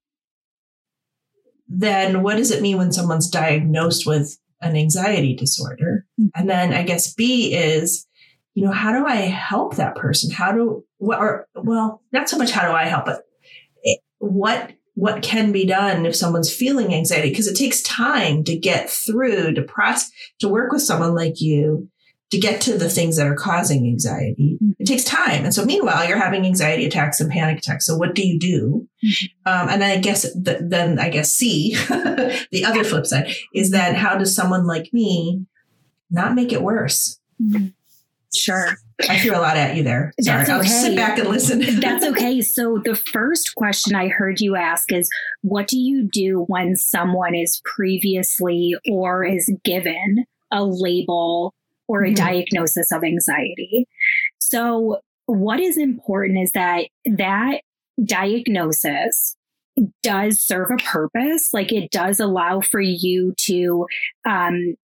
then 1.68 2.22
what 2.22 2.36
does 2.36 2.50
it 2.50 2.62
mean 2.62 2.76
when 2.76 2.92
someone's 2.92 3.30
diagnosed 3.30 4.06
with 4.06 4.38
an 4.60 4.76
anxiety 4.76 5.34
disorder? 5.34 6.04
Mm-hmm. 6.20 6.28
And 6.34 6.50
then 6.50 6.74
I 6.74 6.82
guess 6.82 7.14
B 7.14 7.54
is, 7.54 8.06
you 8.54 8.64
know, 8.64 8.72
how 8.72 8.92
do 8.92 9.06
I 9.06 9.16
help 9.16 9.76
that 9.76 9.94
person? 9.94 10.30
How 10.30 10.52
do, 10.52 10.84
what, 10.98 11.18
or, 11.18 11.46
well, 11.54 12.02
not 12.12 12.28
so 12.28 12.36
much 12.36 12.50
how 12.50 12.68
do 12.68 12.74
I 12.74 12.84
help 12.84 13.06
but 13.06 13.22
What 14.18 14.72
what 14.94 15.22
can 15.22 15.52
be 15.52 15.64
done 15.64 16.04
if 16.06 16.16
someone's 16.16 16.52
feeling 16.52 16.94
anxiety 16.94 17.30
because 17.30 17.46
it 17.46 17.56
takes 17.56 17.82
time 17.82 18.44
to 18.44 18.56
get 18.56 18.90
through 18.90 19.54
to 19.54 19.62
process 19.62 20.10
to 20.38 20.48
work 20.48 20.72
with 20.72 20.82
someone 20.82 21.14
like 21.14 21.40
you 21.40 21.88
to 22.30 22.38
get 22.38 22.60
to 22.60 22.78
the 22.78 22.88
things 22.88 23.16
that 23.16 23.26
are 23.26 23.34
causing 23.34 23.86
anxiety 23.86 24.58
mm-hmm. 24.62 24.72
it 24.78 24.86
takes 24.86 25.04
time 25.04 25.44
and 25.44 25.54
so 25.54 25.64
meanwhile 25.64 26.06
you're 26.06 26.18
having 26.18 26.44
anxiety 26.44 26.84
attacks 26.84 27.20
and 27.20 27.30
panic 27.30 27.58
attacks 27.58 27.86
so 27.86 27.96
what 27.96 28.14
do 28.14 28.26
you 28.26 28.38
do 28.38 28.88
mm-hmm. 29.04 29.52
um, 29.52 29.68
and 29.68 29.84
i 29.84 29.96
guess 29.96 30.22
th- 30.44 30.60
then 30.60 30.98
i 30.98 31.08
guess 31.08 31.32
c 31.34 31.74
the 32.50 32.64
other 32.64 32.84
flip 32.84 33.06
side 33.06 33.32
is 33.54 33.70
that 33.70 33.94
how 33.94 34.16
does 34.16 34.34
someone 34.34 34.66
like 34.66 34.92
me 34.92 35.44
not 36.10 36.34
make 36.34 36.52
it 36.52 36.62
worse 36.62 37.20
mm-hmm. 37.40 37.68
sure 38.34 38.76
I 39.08 39.18
threw 39.18 39.32
a 39.32 39.40
lot 39.40 39.56
at 39.56 39.76
you 39.76 39.82
there. 39.82 40.12
Sorry. 40.20 40.38
That's 40.38 40.50
okay. 40.50 40.58
I'll 40.58 40.64
sit 40.64 40.96
back 40.96 41.18
and 41.18 41.28
listen. 41.28 41.60
That's 41.80 42.04
okay. 42.04 42.40
So 42.40 42.80
the 42.84 42.94
first 42.94 43.54
question 43.54 43.94
I 43.94 44.08
heard 44.08 44.40
you 44.40 44.56
ask 44.56 44.92
is 44.92 45.08
what 45.42 45.68
do 45.68 45.78
you 45.78 46.08
do 46.10 46.44
when 46.48 46.76
someone 46.76 47.34
is 47.34 47.60
previously 47.64 48.74
or 48.90 49.24
is 49.24 49.52
given 49.64 50.24
a 50.50 50.64
label 50.64 51.54
or 51.88 52.04
a 52.04 52.08
mm-hmm. 52.08 52.14
diagnosis 52.14 52.92
of 52.92 53.04
anxiety? 53.04 53.86
So 54.38 55.00
what 55.26 55.60
is 55.60 55.78
important 55.78 56.38
is 56.38 56.52
that 56.52 56.86
that 57.04 57.60
diagnosis 58.04 59.36
does 60.02 60.40
serve 60.40 60.70
a 60.70 60.76
purpose 60.76 61.54
like 61.54 61.72
it 61.72 61.90
does 61.90 62.20
allow 62.20 62.60
for 62.60 62.80
you 62.80 63.34
to 63.38 63.86
um, 64.28 64.74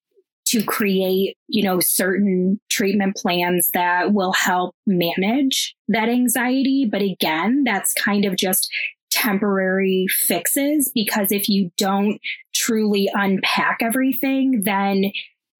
to 0.46 0.64
create, 0.64 1.36
you 1.48 1.62
know, 1.62 1.80
certain 1.80 2.60
treatment 2.70 3.16
plans 3.16 3.70
that 3.74 4.12
will 4.12 4.32
help 4.32 4.74
manage 4.86 5.74
that 5.88 6.08
anxiety. 6.08 6.88
But 6.90 7.02
again, 7.02 7.64
that's 7.64 7.92
kind 7.92 8.24
of 8.24 8.36
just 8.36 8.70
temporary 9.10 10.06
fixes 10.08 10.90
because 10.94 11.32
if 11.32 11.48
you 11.48 11.70
don't 11.76 12.20
truly 12.54 13.08
unpack 13.14 13.78
everything, 13.80 14.62
then 14.64 15.10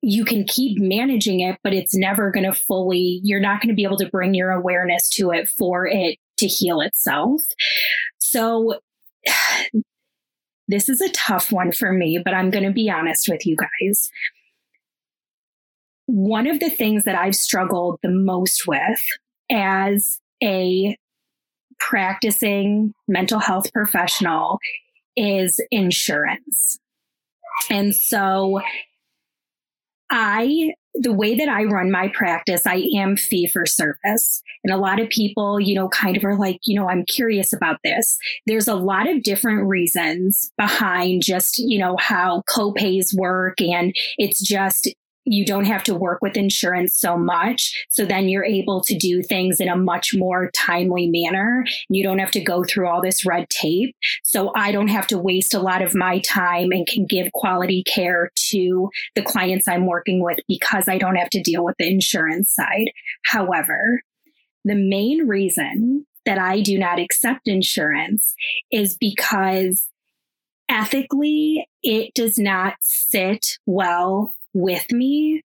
you 0.02 0.25
can 0.25 0.45
keep 0.45 0.78
managing 0.78 1.40
it, 1.40 1.59
but 1.64 1.73
it's 1.73 1.97
never 1.97 2.31
going 2.31 2.45
to 2.45 2.52
fully, 2.52 3.21
you're 3.25 3.40
not 3.40 3.61
going 3.61 3.71
to 3.71 3.75
be 3.75 3.83
able 3.83 3.97
to 3.97 4.09
bring 4.11 4.35
your 4.35 4.50
awareness 4.50 5.09
to 5.11 5.31
it 5.31 5.49
for 5.49 5.87
it 5.87 6.19
to 6.38 6.47
heal 6.47 6.81
itself. 6.81 7.43
So 8.19 8.81
this 10.69 10.88
is 10.88 11.00
a 11.00 11.11
tough 11.11 11.50
one 11.50 11.73
for 11.73 11.93
me, 11.93 12.21
but 12.25 12.35
I'm 12.35 12.50
going 12.50 12.64
to 12.64 12.73
be 12.73 12.90
honest 12.90 13.28
with 13.28 13.47
you 13.47 13.57
guys. 13.57 14.11
One 16.06 16.46
of 16.46 16.60
the 16.60 16.70
things 16.70 17.04
that 17.04 17.16
I've 17.16 17.36
struggled 17.36 17.98
the 18.02 18.10
most 18.10 18.66
with 18.66 19.02
as 19.50 20.18
a 20.42 20.96
practicing 21.78 22.92
mental 23.06 23.38
health 23.38 23.72
professional 23.72 24.58
is 25.16 25.60
insurance. 25.70 26.78
And 27.70 27.94
so 27.94 28.60
I 30.10 30.72
the 30.98 31.12
way 31.12 31.34
that 31.34 31.48
I 31.48 31.64
run 31.64 31.90
my 31.90 32.08
practice, 32.08 32.66
I 32.66 32.88
am 32.96 33.16
fee 33.16 33.46
for 33.46 33.66
service. 33.66 34.42
And 34.64 34.72
a 34.72 34.78
lot 34.78 35.00
of 35.00 35.08
people, 35.10 35.60
you 35.60 35.75
know, 35.75 35.88
kind 35.88 36.16
of 36.16 36.25
are 36.25 36.36
like, 36.36 36.58
you 36.64 36.78
know, 36.78 36.88
I'm 36.88 37.04
curious 37.04 37.52
about 37.52 37.78
this. 37.84 38.18
There's 38.46 38.68
a 38.68 38.75
lot 38.75 39.08
of 39.08 39.22
different 39.22 39.66
reasons 39.68 40.50
behind 40.56 41.22
just, 41.22 41.58
you 41.58 41.78
know, 41.78 41.96
how 41.98 42.42
copays 42.48 43.14
work. 43.14 43.60
And 43.60 43.94
it's 44.16 44.40
just, 44.40 44.88
you 45.26 45.45
don't 45.45 45.64
have 45.64 45.83
to 45.83 45.95
work 45.95 46.21
with 46.23 46.37
insurance 46.37 46.97
so 46.97 47.18
much. 47.18 47.85
So 47.90 48.04
then 48.04 48.28
you're 48.28 48.45
able 48.45 48.80
to 48.83 48.97
do 48.97 49.23
things 49.23 49.61
in 49.61 49.68
a 49.68 49.76
much 49.76 50.14
more 50.14 50.50
timely 50.52 51.09
manner. 51.09 51.64
You 51.88 52.04
don't 52.04 52.21
have 52.21 52.30
to 52.30 52.40
go 52.40 52.62
through 52.62 52.88
all 52.88 53.02
this 53.02 53.26
red 53.26 53.50
tape. 53.50 53.95
So 54.23 54.52
I 54.54 54.71
don't 54.71 54.88
have 54.88 55.09
to 55.09 55.18
waste 55.18 55.52
a 55.52 55.59
lot 55.59 55.83
of 55.83 55.95
my 55.95 56.21
time 56.21 56.71
and 56.71 56.87
can 56.87 57.06
give 57.06 57.33
quality 57.33 57.83
care 57.83 58.30
to 58.50 58.88
the 59.16 59.23
clients 59.23 59.66
I'm 59.66 59.87
working 59.87 60.23
with 60.23 60.38
because 60.47 60.88
I 60.88 60.97
don't 60.97 61.16
have 61.16 61.30
to 61.30 61.42
deal 61.42 61.64
with 61.64 61.75
the 61.78 61.88
insurance 61.88 62.54
side. 62.54 62.90
However, 63.25 64.02
the 64.64 64.76
main 64.76 65.26
reason 65.26 66.06
that 66.25 66.38
I 66.38 66.61
do 66.61 66.78
not 66.78 67.00
accept 67.00 67.49
insurance 67.49 68.35
is 68.71 68.97
because 68.97 69.88
ethically 70.68 71.68
it 71.83 72.12
does 72.14 72.38
not 72.38 72.75
sit 72.80 73.59
well 73.66 74.36
with 74.56 74.90
me 74.90 75.42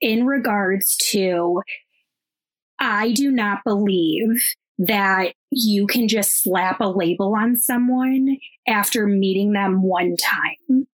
in 0.00 0.26
regards 0.26 0.96
to 0.96 1.62
I 2.80 3.12
do 3.12 3.30
not 3.30 3.60
believe 3.64 4.42
that 4.78 5.34
you 5.50 5.86
can 5.86 6.08
just 6.08 6.42
slap 6.42 6.80
a 6.80 6.88
label 6.88 7.34
on 7.36 7.56
someone 7.56 8.36
after 8.66 9.06
meeting 9.06 9.52
them 9.52 9.82
one 9.82 10.16
time. 10.16 10.88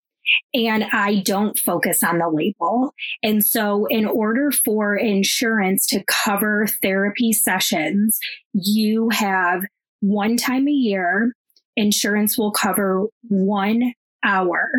And 0.53 0.85
I 0.93 1.21
don't 1.25 1.57
focus 1.57 2.03
on 2.03 2.19
the 2.19 2.29
label. 2.29 2.93
And 3.23 3.43
so, 3.43 3.87
in 3.87 4.05
order 4.05 4.51
for 4.51 4.95
insurance 4.95 5.85
to 5.87 6.03
cover 6.05 6.67
therapy 6.81 7.33
sessions, 7.33 8.19
you 8.53 9.09
have 9.09 9.63
one 9.99 10.37
time 10.37 10.67
a 10.67 10.71
year, 10.71 11.33
insurance 11.75 12.37
will 12.37 12.51
cover 12.51 13.07
one 13.23 13.93
hour 14.23 14.69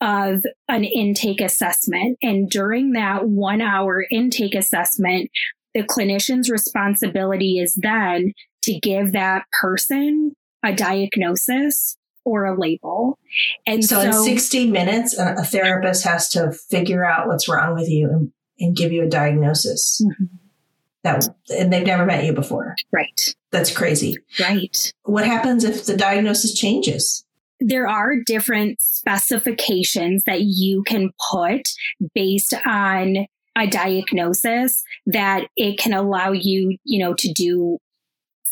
of 0.00 0.44
an 0.68 0.84
intake 0.84 1.40
assessment. 1.40 2.18
And 2.22 2.50
during 2.50 2.92
that 2.92 3.26
one 3.26 3.60
hour 3.60 4.04
intake 4.10 4.54
assessment, 4.54 5.30
the 5.74 5.82
clinician's 5.82 6.50
responsibility 6.50 7.58
is 7.58 7.74
then 7.80 8.32
to 8.62 8.78
give 8.78 9.12
that 9.12 9.44
person 9.60 10.34
a 10.64 10.74
diagnosis 10.74 11.96
or 12.24 12.44
a 12.44 12.58
label. 12.58 13.18
And 13.66 13.84
so, 13.84 14.00
so 14.00 14.06
in 14.06 14.12
60 14.12 14.70
minutes, 14.70 15.16
a 15.18 15.44
therapist 15.44 16.04
has 16.04 16.28
to 16.30 16.52
figure 16.52 17.04
out 17.04 17.26
what's 17.26 17.48
wrong 17.48 17.74
with 17.74 17.88
you 17.88 18.08
and, 18.08 18.32
and 18.58 18.76
give 18.76 18.92
you 18.92 19.02
a 19.02 19.08
diagnosis. 19.08 20.00
Mm-hmm. 20.02 20.24
That 21.02 21.28
and 21.50 21.70
they've 21.70 21.86
never 21.86 22.06
met 22.06 22.24
you 22.24 22.32
before. 22.32 22.76
Right. 22.90 23.34
That's 23.50 23.70
crazy. 23.70 24.16
Right. 24.40 24.90
What 25.02 25.26
happens 25.26 25.62
if 25.62 25.84
the 25.84 25.98
diagnosis 25.98 26.54
changes? 26.54 27.23
There 27.60 27.88
are 27.88 28.16
different 28.26 28.80
specifications 28.80 30.24
that 30.24 30.42
you 30.42 30.82
can 30.84 31.10
put 31.30 31.62
based 32.14 32.54
on 32.66 33.26
a 33.56 33.66
diagnosis 33.66 34.82
that 35.06 35.46
it 35.56 35.78
can 35.78 35.92
allow 35.92 36.32
you, 36.32 36.76
you 36.84 36.98
know, 36.98 37.14
to 37.14 37.32
do 37.32 37.78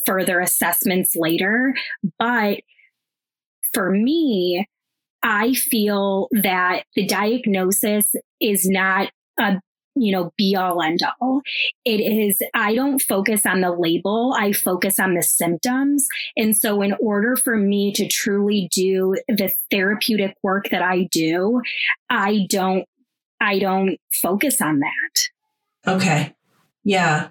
further 0.07 0.41
assessments 0.41 1.17
later. 1.17 1.75
But 2.19 2.61
for 3.73 3.91
me, 3.91 4.67
I 5.23 5.55
feel 5.55 6.29
that 6.33 6.85
the 6.95 7.07
diagnosis 7.07 8.15
is 8.41 8.69
not 8.69 9.11
a 9.39 9.61
you 9.95 10.13
know, 10.13 10.33
be 10.37 10.57
all 10.57 10.83
end 10.83 11.01
all. 11.21 11.43
It 11.85 12.01
is, 12.01 12.41
I 12.55 12.75
don't 12.75 13.01
focus 13.01 13.45
on 13.47 13.61
the 13.61 13.71
label. 13.71 14.35
I 14.39 14.53
focus 14.53 14.99
on 14.99 15.15
the 15.15 15.23
symptoms. 15.23 16.07
And 16.37 16.57
so 16.57 16.83
in 16.83 16.95
order 17.01 17.37
for 17.37 17.57
me 17.57 17.93
to 17.95 18.09
truly 18.09 18.69
do 18.73 19.17
the 19.29 19.53
therapeutic 19.71 20.37
work 20.43 20.71
that 20.71 20.83
I 20.83 21.09
do, 21.11 21.61
I 22.09 22.47
don't, 22.49 22.87
I 23.41 23.59
don't 23.59 23.99
focus 24.13 24.61
on 24.61 24.81
that. 24.81 25.91
Okay. 25.93 26.35
Yeah. 26.85 27.29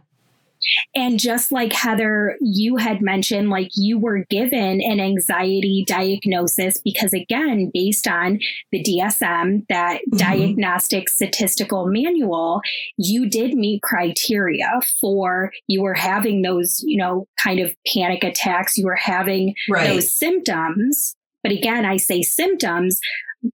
And 0.95 1.19
just 1.19 1.51
like 1.51 1.73
Heather, 1.73 2.37
you 2.41 2.77
had 2.77 3.01
mentioned, 3.01 3.49
like 3.49 3.71
you 3.75 3.97
were 3.97 4.25
given 4.29 4.81
an 4.81 4.99
anxiety 4.99 5.83
diagnosis 5.87 6.79
because, 6.81 7.13
again, 7.13 7.71
based 7.73 8.07
on 8.07 8.39
the 8.71 8.83
DSM, 8.83 9.65
that 9.69 10.01
mm-hmm. 10.01 10.17
diagnostic 10.17 11.09
statistical 11.09 11.87
manual, 11.87 12.61
you 12.97 13.29
did 13.29 13.53
meet 13.53 13.81
criteria 13.81 14.79
for 14.99 15.51
you 15.67 15.81
were 15.81 15.93
having 15.93 16.41
those, 16.41 16.81
you 16.83 16.97
know, 16.97 17.27
kind 17.37 17.59
of 17.59 17.73
panic 17.87 18.23
attacks, 18.23 18.77
you 18.77 18.85
were 18.85 18.95
having 18.95 19.55
right. 19.69 19.87
those 19.87 20.13
symptoms. 20.13 21.15
But 21.43 21.51
again, 21.51 21.85
I 21.85 21.97
say 21.97 22.21
symptoms, 22.21 22.99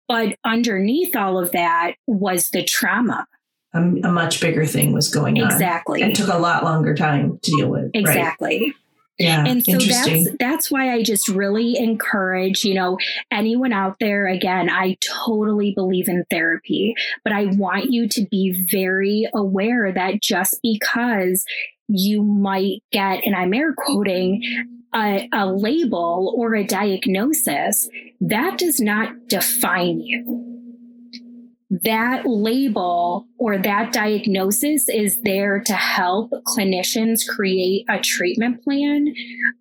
but 0.08 0.38
underneath 0.44 1.16
all 1.16 1.40
of 1.40 1.52
that 1.54 1.94
was 2.06 2.50
the 2.50 2.64
trauma 2.64 3.26
a, 3.74 3.80
a 3.80 4.12
much 4.12 4.42
bigger 4.42 4.66
thing 4.66 4.94
was 4.94 5.10
going 5.10 5.42
on. 5.42 5.52
Exactly. 5.52 6.02
It 6.02 6.16
took 6.16 6.30
a 6.30 6.38
lot 6.38 6.64
longer 6.64 6.96
time 6.96 7.40
to 7.42 7.52
deal 7.52 7.70
with. 7.70 7.92
Exactly. 7.94 8.60
Right? 8.60 8.74
Yeah. 9.20 9.46
And 9.48 9.66
so 9.66 9.78
that's 9.78 10.28
that's 10.40 10.72
why 10.72 10.94
I 10.94 11.02
just 11.02 11.28
really 11.28 11.76
encourage, 11.78 12.64
you 12.64 12.76
know, 12.76 13.00
anyone 13.32 13.74
out 13.74 13.98
there 14.00 14.28
again, 14.28 14.70
I 14.70 14.96
totally 15.26 15.74
believe 15.74 16.08
in 16.08 16.24
therapy, 16.30 16.94
but 17.24 17.34
I 17.34 17.46
want 17.46 17.92
you 17.92 18.08
to 18.10 18.26
be 18.30 18.68
very 18.72 19.28
aware 19.34 19.92
that 19.92 20.22
just 20.22 20.60
because 20.62 21.44
you 21.88 22.22
might 22.22 22.84
get 22.92 23.26
and 23.26 23.36
I'm 23.36 23.56
air 23.56 23.74
quoting 23.76 24.44
a, 24.94 25.28
a 25.34 25.48
label 25.48 26.34
or 26.38 26.54
a 26.54 26.64
diagnosis, 26.64 27.90
that 28.22 28.60
does 28.60 28.80
not 28.80 29.28
define 29.28 30.00
you 30.00 30.57
that 31.70 32.24
label 32.26 33.28
or 33.38 33.58
that 33.58 33.92
diagnosis 33.92 34.88
is 34.88 35.20
there 35.24 35.62
to 35.66 35.74
help 35.74 36.32
clinicians 36.48 37.28
create 37.28 37.86
a 37.90 38.00
treatment 38.00 38.64
plan. 38.64 39.14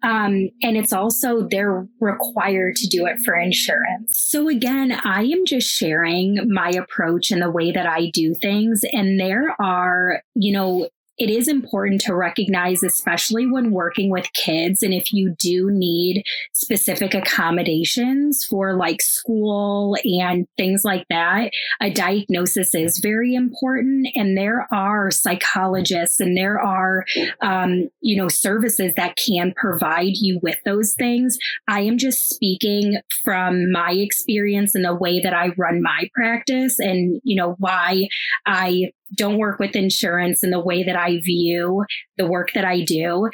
Um, 0.02 0.50
and 0.62 0.76
it's 0.76 0.92
also 0.92 1.48
they're 1.48 1.86
required 2.00 2.76
to 2.76 2.86
do 2.86 3.06
it 3.06 3.18
for 3.24 3.36
insurance. 3.36 4.12
So 4.14 4.48
again, 4.48 4.92
I 5.04 5.22
am 5.22 5.44
just 5.46 5.68
sharing 5.68 6.52
my 6.52 6.70
approach 6.70 7.30
and 7.30 7.42
the 7.42 7.50
way 7.50 7.72
that 7.72 7.86
I 7.86 8.10
do 8.10 8.34
things. 8.34 8.82
And 8.92 9.18
there 9.18 9.54
are, 9.60 10.22
you 10.34 10.52
know, 10.52 10.88
it 11.18 11.30
is 11.30 11.48
important 11.48 12.00
to 12.02 12.14
recognize, 12.14 12.82
especially 12.82 13.46
when 13.46 13.70
working 13.70 14.10
with 14.10 14.32
kids. 14.32 14.82
And 14.82 14.92
if 14.92 15.12
you 15.12 15.34
do 15.38 15.70
need 15.70 16.24
specific 16.52 17.14
accommodations 17.14 18.44
for 18.44 18.76
like 18.76 19.00
school 19.00 19.96
and 20.04 20.46
things 20.56 20.82
like 20.84 21.06
that, 21.08 21.52
a 21.80 21.90
diagnosis 21.90 22.74
is 22.74 22.98
very 22.98 23.34
important. 23.34 24.08
And 24.14 24.36
there 24.36 24.68
are 24.72 25.10
psychologists 25.10 26.20
and 26.20 26.36
there 26.36 26.60
are, 26.60 27.04
um, 27.40 27.88
you 28.00 28.16
know, 28.16 28.28
services 28.28 28.92
that 28.96 29.16
can 29.16 29.52
provide 29.56 30.16
you 30.16 30.38
with 30.42 30.58
those 30.64 30.94
things. 30.94 31.38
I 31.68 31.80
am 31.80 31.98
just 31.98 32.28
speaking 32.28 32.98
from 33.24 33.70
my 33.72 33.92
experience 33.92 34.74
and 34.74 34.84
the 34.84 34.94
way 34.94 35.20
that 35.20 35.34
I 35.34 35.48
run 35.56 35.82
my 35.82 36.08
practice 36.14 36.78
and, 36.78 37.20
you 37.24 37.36
know, 37.36 37.56
why 37.58 38.08
I 38.46 38.92
don't 39.14 39.38
work 39.38 39.58
with 39.58 39.76
insurance 39.76 40.42
in 40.42 40.50
the 40.50 40.60
way 40.60 40.82
that 40.82 40.96
I 40.96 41.20
view 41.20 41.84
the 42.16 42.26
work 42.26 42.52
that 42.54 42.64
I 42.64 42.82
do. 42.82 43.30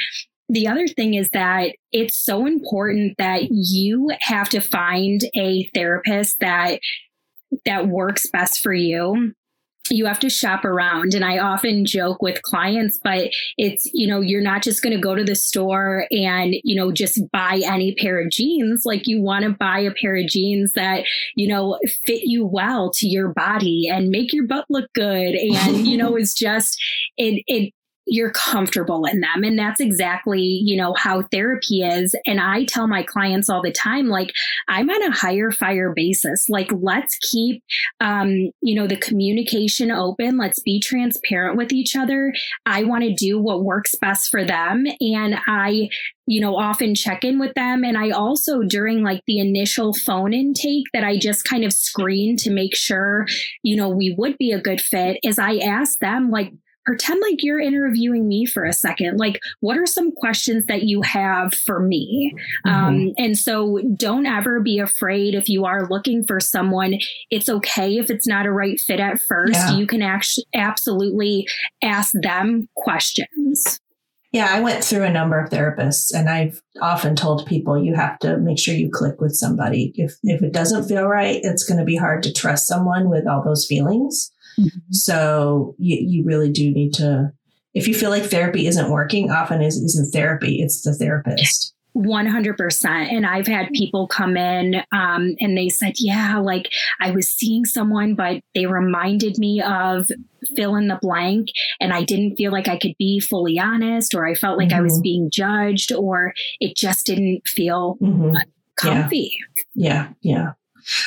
The 0.49 0.69
other 0.69 0.87
thing 0.87 1.15
is 1.15 1.31
that 1.31 1.73
it's 1.93 2.19
so 2.19 2.47
important 2.47 3.17
that 3.19 3.49
you 3.51 4.11
have 4.21 4.49
to 4.51 4.61
find 4.61 5.21
a 5.35 5.69
therapist 5.75 6.41
that 6.41 6.81
that 7.65 7.89
works 7.89 8.29
best 8.31 8.61
for 8.61 8.73
you 8.73 9.35
you 9.91 10.07
have 10.07 10.21
to 10.21 10.31
shop 10.31 10.65
around. 10.65 11.15
And 11.15 11.25
i 11.25 11.39
often 11.39 11.85
joke 11.85 12.23
with 12.23 12.43
clients 12.43 12.99
but 13.03 13.31
it's 13.59 13.89
you 13.93 14.07
know 14.07 14.21
you're 14.21 14.43
not 14.43 14.63
just 14.63 14.83
going 14.83 14.95
to 14.95 15.01
go 15.01 15.15
to 15.15 15.25
the 15.25 15.35
store 15.35 16.07
and 16.11 16.55
you 16.65 16.75
know 16.75 16.93
just 16.93 17.21
buy 17.33 17.61
any 17.65 17.95
pair 17.95 18.21
of 18.21 18.31
jeans. 18.31 18.83
Like 18.85 19.07
you 19.07 19.21
want 19.21 19.45
to 19.45 19.51
buy 19.51 19.81
a 19.81 19.93
pair 19.93 20.17
of 20.17 20.27
jeans 20.27 20.73
that 20.75 21.05
you 21.35 21.49
know 21.49 21.79
fit 22.05 22.23
you 22.25 22.47
well 22.47 22.91
to 22.95 23.07
your 23.07 23.29
body 23.29 23.89
and 23.91 24.09
make 24.09 24.33
your 24.33 24.47
butt 24.47 24.67
look 24.69 24.93
good. 24.95 25.35
And 25.35 25.87
you 25.87 25.97
know 25.97 26.17
it's 26.23 26.35
just 26.35 26.81
it 27.17 27.43
it 27.47 27.73
you're 28.07 28.33
comfortable 28.33 29.05
in 29.05 29.21
them. 29.21 29.45
And 29.45 29.59
that's 29.59 29.81
exactly, 29.81 30.41
you 30.41 30.77
know, 30.77 30.95
how 30.95 31.23
therapy 31.31 31.83
is. 31.83 32.15
And 32.27 32.41
I 32.41 32.65
tell 32.65 32.87
my 32.87 33.03
clients 33.03 33.49
all 33.49 33.63
the 33.63 33.73
time, 33.73 34.09
like, 34.09 34.33
I'm 34.69 34.91
on 34.91 35.03
a 35.03 35.15
hire 35.15 35.51
fire 35.51 35.93
basis. 35.95 36.49
Like, 36.49 36.71
let's 36.73 37.17
keep, 37.19 37.63
um, 38.01 38.51
you 38.61 38.75
know, 38.75 38.87
the 38.87 38.97
communication 38.97 39.91
open. 39.91 40.37
Let's 40.37 40.61
be 40.61 40.81
transparent 40.81 41.57
with 41.57 41.73
each 41.73 41.95
other. 41.97 42.33
I 42.67 42.85
want 42.85 43.05
to 43.05 43.15
do 43.15 43.41
what 43.41 43.65
works 43.65 43.95
best 44.01 44.31
for 44.31 44.45
them. 44.45 44.85
And 45.01 45.37
I, 45.47 45.89
you 46.27 46.41
know, 46.41 46.57
often 46.57 46.95
check 46.95 47.25
in 47.25 47.39
with 47.39 47.55
them. 47.55 47.85
And 47.85 47.97
I 47.97 48.11
also, 48.11 48.63
during 48.63 49.03
like 49.03 49.23
the 49.27 49.39
initial 49.39 49.93
phone 49.95 50.33
intake 50.33 50.87
that 50.93 51.05
I 51.05 51.19
just 51.19 51.45
kind 51.45 51.65
of 51.65 51.73
screen 51.73 52.37
to 52.39 52.51
make 52.51 52.75
sure, 52.75 53.27
you 53.63 53.77
know, 53.77 53.89
we 53.89 54.15
would 54.19 54.39
be 54.39 54.53
a 54.53 54.61
good 54.61 54.81
fit, 54.81 55.19
is 55.23 55.39
I 55.39 55.57
ask 55.59 55.99
them, 55.99 56.31
like, 56.31 56.53
pretend 56.85 57.21
like 57.21 57.43
you're 57.43 57.61
interviewing 57.61 58.29
me 58.29 58.47
for 58.47 58.65
a 58.65 58.73
second. 58.73 59.19
Like, 59.19 59.41
what 59.61 59.79
are 59.79 59.87
some 59.87 60.13
questions 60.13 60.67
that 60.67 60.85
you 60.85 61.03
have 61.03 61.55
for 61.55 61.81
me? 61.81 62.35
Mm-hmm. 62.67 62.85
Um, 62.85 63.15
and 63.19 63.39
so 63.39 63.81
don't 63.97 64.27
ever 64.27 64.61
be 64.61 64.79
afraid 64.79 65.35
if 65.35 65.49
you 65.49 65.65
are 65.65 65.89
looking 65.89 66.25
for 66.25 66.41
someone. 66.41 66.99
It's 67.31 67.49
okay 67.49 67.99
if 67.99 68.11
it's 68.11 68.27
not 68.27 68.47
a 68.47 68.53
right 68.53 68.79
fit 68.79 69.01
at 69.01 69.21
first. 69.21 69.55
Yeah. 69.55 69.77
You 69.77 69.87
can 69.87 70.03
actually 70.03 70.47
absolutely 70.55 71.47
ask 71.83 72.13
them 72.21 72.69
questions. 72.77 73.81
Yeah, 74.33 74.49
I 74.51 74.61
went 74.61 74.83
through 74.83 75.03
a 75.03 75.13
number 75.13 75.39
of 75.39 75.51
therapists 75.51 76.11
and 76.15 76.31
I've 76.31 76.63
often 76.81 77.15
told 77.15 77.45
people 77.45 77.83
you 77.83 77.95
have 77.95 78.19
to 78.21 78.39
make 78.39 78.59
sure 78.59 78.75
you 78.75 78.91
click 78.91 79.21
with 79.21 79.35
somebody. 79.35 79.93
If 79.95 80.17
if 80.23 80.43
it 80.43 80.55
doesn't 80.55 80.89
feel 80.89 81.07
right, 81.07 81.39
it's 81.43 81.65
going 81.65 81.79
to 81.79 81.85
be 81.85 81.97
hard 81.97 82.23
to 82.23 82.33
trust 82.33 82.67
someone 82.67 83.11
with 83.11 83.27
all 83.27 83.45
those 83.45 83.67
feelings. 83.67 84.33
Mm-hmm. 84.59 84.93
So 84.93 85.75
you, 85.79 85.99
you 86.01 86.25
really 86.25 86.51
do 86.51 86.71
need 86.71 86.95
to, 86.95 87.33
if 87.75 87.89
you 87.89 87.95
feel 87.95 88.11
like 88.11 88.25
therapy 88.25 88.67
isn't 88.67 88.91
working, 88.91 89.31
often 89.31 89.63
is, 89.63 89.77
isn't 89.77 90.13
therapy, 90.13 90.61
it's 90.61 90.83
the 90.83 90.95
therapist. 90.95 91.75
100%. 91.97 92.87
And 92.87 93.27
I've 93.27 93.47
had 93.47 93.69
people 93.75 94.07
come 94.09 94.37
in 94.37 94.77
um, 94.93 95.35
and 95.41 95.57
they 95.57 95.69
said, 95.69 95.95
Yeah, 95.99 96.39
like 96.39 96.73
I 97.01 97.11
was 97.11 97.31
seeing 97.31 97.65
someone, 97.65 98.15
but 98.15 98.43
they 98.55 98.67
reminded 98.67 99.39
me 99.39 99.61
of 99.61 100.09
fill 100.57 100.77
in 100.77 100.89
the 100.89 100.99
blank. 101.01 101.49
And 101.81 101.93
I 101.93 102.03
didn't 102.03 102.37
feel 102.37 102.51
like 102.51 102.69
I 102.69 102.79
could 102.79 102.95
be 102.99 103.21
fully 103.21 103.59
honest, 103.59 104.15
or 104.15 104.27
I 104.27 104.35
felt 104.35 104.59
like 104.59 104.69
mm-hmm. 104.69 104.79
I 104.79 104.83
was 104.83 104.95
mm-hmm. 104.95 105.03
being 105.03 105.31
judged, 105.31 105.93
or 105.93 106.33
it 106.61 106.77
just 106.77 107.05
didn't 107.07 107.47
feel 107.47 107.99
mm-hmm. 108.01 108.37
comfy. 108.77 109.37
Yeah. 109.75 110.09
yeah. 110.23 110.33
Yeah. 110.35 110.53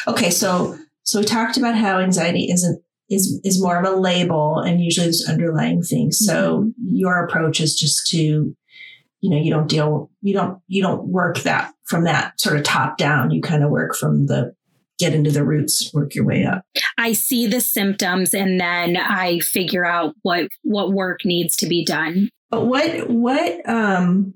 Okay. 0.07 0.29
So, 0.29 0.77
so 1.03 1.19
we 1.19 1.25
talked 1.25 1.57
about 1.57 1.75
how 1.75 1.99
anxiety 1.99 2.51
isn't 2.51 2.81
is 3.09 3.39
is 3.43 3.61
more 3.61 3.77
of 3.77 3.85
a 3.85 3.95
label 3.95 4.59
and 4.59 4.81
usually 4.81 5.05
there's 5.05 5.27
underlying 5.27 5.81
things. 5.81 6.17
So 6.19 6.59
mm-hmm. 6.61 6.95
your 6.95 7.23
approach 7.23 7.59
is 7.61 7.75
just 7.75 8.07
to, 8.09 8.17
you 8.17 9.29
know, 9.29 9.37
you 9.37 9.51
don't 9.51 9.67
deal, 9.67 10.09
you 10.21 10.33
don't, 10.33 10.59
you 10.67 10.81
don't 10.81 11.07
work 11.07 11.39
that 11.39 11.73
from 11.85 12.03
that 12.05 12.39
sort 12.39 12.57
of 12.57 12.63
top 12.63 12.97
down. 12.97 13.31
You 13.31 13.41
kind 13.41 13.63
of 13.63 13.69
work 13.69 13.95
from 13.95 14.27
the 14.27 14.55
get 14.97 15.13
into 15.13 15.31
the 15.31 15.43
roots, 15.43 15.93
work 15.93 16.15
your 16.15 16.25
way 16.25 16.45
up. 16.45 16.63
I 16.97 17.13
see 17.13 17.47
the 17.47 17.61
symptoms 17.61 18.33
and 18.33 18.59
then 18.59 18.97
I 18.97 19.39
figure 19.39 19.85
out 19.85 20.15
what 20.21 20.49
what 20.63 20.93
work 20.93 21.25
needs 21.25 21.55
to 21.57 21.67
be 21.67 21.85
done. 21.85 22.29
But 22.49 22.65
what 22.65 23.09
what 23.09 23.67
um 23.67 24.33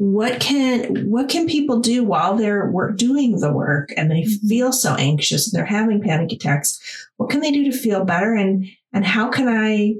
what 0.00 0.40
can 0.40 1.10
what 1.10 1.28
can 1.28 1.46
people 1.46 1.78
do 1.78 2.02
while 2.02 2.34
they're 2.34 2.70
work, 2.70 2.96
doing 2.96 3.38
the 3.38 3.52
work 3.52 3.92
and 3.98 4.10
they 4.10 4.22
mm-hmm. 4.22 4.48
feel 4.48 4.72
so 4.72 4.94
anxious 4.94 5.46
and 5.46 5.58
they're 5.58 5.66
having 5.66 6.00
panic 6.00 6.32
attacks 6.32 6.80
what 7.18 7.28
can 7.28 7.40
they 7.40 7.52
do 7.52 7.70
to 7.70 7.76
feel 7.76 8.02
better 8.02 8.34
and 8.34 8.64
and 8.94 9.04
how 9.04 9.28
can 9.28 9.46
i 9.46 9.92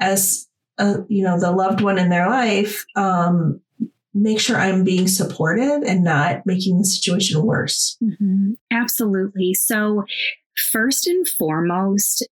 as 0.00 0.48
a, 0.78 0.96
you 1.08 1.22
know 1.22 1.38
the 1.38 1.52
loved 1.52 1.82
one 1.82 1.98
in 1.98 2.08
their 2.08 2.28
life 2.28 2.84
um, 2.96 3.60
make 4.12 4.40
sure 4.40 4.56
i'm 4.56 4.82
being 4.82 5.06
supportive 5.06 5.82
and 5.86 6.02
not 6.02 6.44
making 6.44 6.78
the 6.78 6.84
situation 6.84 7.44
worse 7.44 7.96
mm-hmm. 8.02 8.54
absolutely 8.72 9.54
so 9.54 10.04
first 10.72 11.06
and 11.06 11.28
foremost 11.28 12.26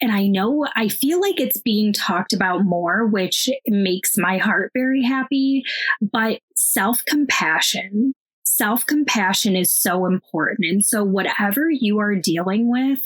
and 0.00 0.12
I 0.12 0.26
know 0.26 0.66
I 0.76 0.88
feel 0.88 1.20
like 1.20 1.40
it's 1.40 1.60
being 1.60 1.92
talked 1.92 2.32
about 2.32 2.64
more, 2.64 3.06
which 3.06 3.48
makes 3.66 4.16
my 4.16 4.38
heart 4.38 4.70
very 4.74 5.02
happy. 5.02 5.64
But 6.00 6.40
self 6.54 7.04
compassion, 7.04 8.14
self 8.44 8.86
compassion 8.86 9.56
is 9.56 9.72
so 9.72 10.06
important. 10.06 10.66
And 10.66 10.84
so, 10.84 11.02
whatever 11.04 11.68
you 11.70 11.98
are 11.98 12.14
dealing 12.14 12.70
with, 12.70 13.00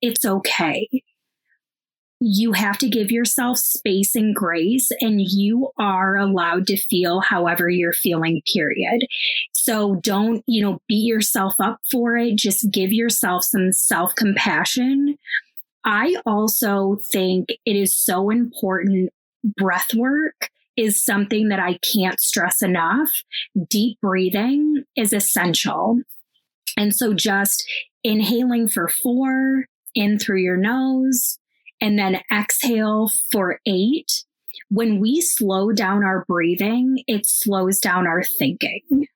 it's 0.00 0.24
okay. 0.24 0.88
You 2.24 2.52
have 2.52 2.78
to 2.78 2.88
give 2.88 3.10
yourself 3.10 3.58
space 3.58 4.14
and 4.14 4.34
grace, 4.34 4.90
and 5.00 5.20
you 5.20 5.70
are 5.78 6.16
allowed 6.16 6.68
to 6.68 6.76
feel 6.76 7.20
however 7.20 7.68
you're 7.68 7.92
feeling, 7.92 8.42
period. 8.52 9.06
So 9.52 9.96
don't, 9.96 10.44
you 10.46 10.62
know, 10.62 10.80
beat 10.88 11.04
yourself 11.04 11.54
up 11.58 11.80
for 11.90 12.16
it. 12.16 12.36
Just 12.36 12.70
give 12.70 12.92
yourself 12.92 13.44
some 13.44 13.72
self 13.72 14.14
compassion 14.14 15.16
I 15.84 16.16
also 16.26 16.98
think 17.10 17.48
it 17.64 17.76
is 17.76 17.96
so 17.96 18.30
important. 18.30 19.10
Breath 19.56 19.94
work 19.94 20.50
is 20.76 21.02
something 21.02 21.48
that 21.48 21.60
I 21.60 21.78
can't 21.78 22.20
stress 22.20 22.62
enough. 22.62 23.10
Deep 23.68 23.98
breathing 24.00 24.84
is 24.96 25.12
essential. 25.12 26.00
And 26.76 26.94
so 26.94 27.12
just 27.12 27.68
inhaling 28.02 28.68
for 28.68 28.88
four 28.88 29.66
in 29.94 30.18
through 30.18 30.40
your 30.40 30.56
nose 30.56 31.38
and 31.80 31.98
then 31.98 32.20
exhale 32.32 33.10
for 33.30 33.60
eight. 33.66 34.24
When 34.70 35.00
we 35.00 35.20
slow 35.20 35.72
down 35.72 36.04
our 36.04 36.24
breathing, 36.26 37.02
it 37.06 37.26
slows 37.26 37.78
down 37.78 38.06
our 38.06 38.22
thinking. 38.22 39.08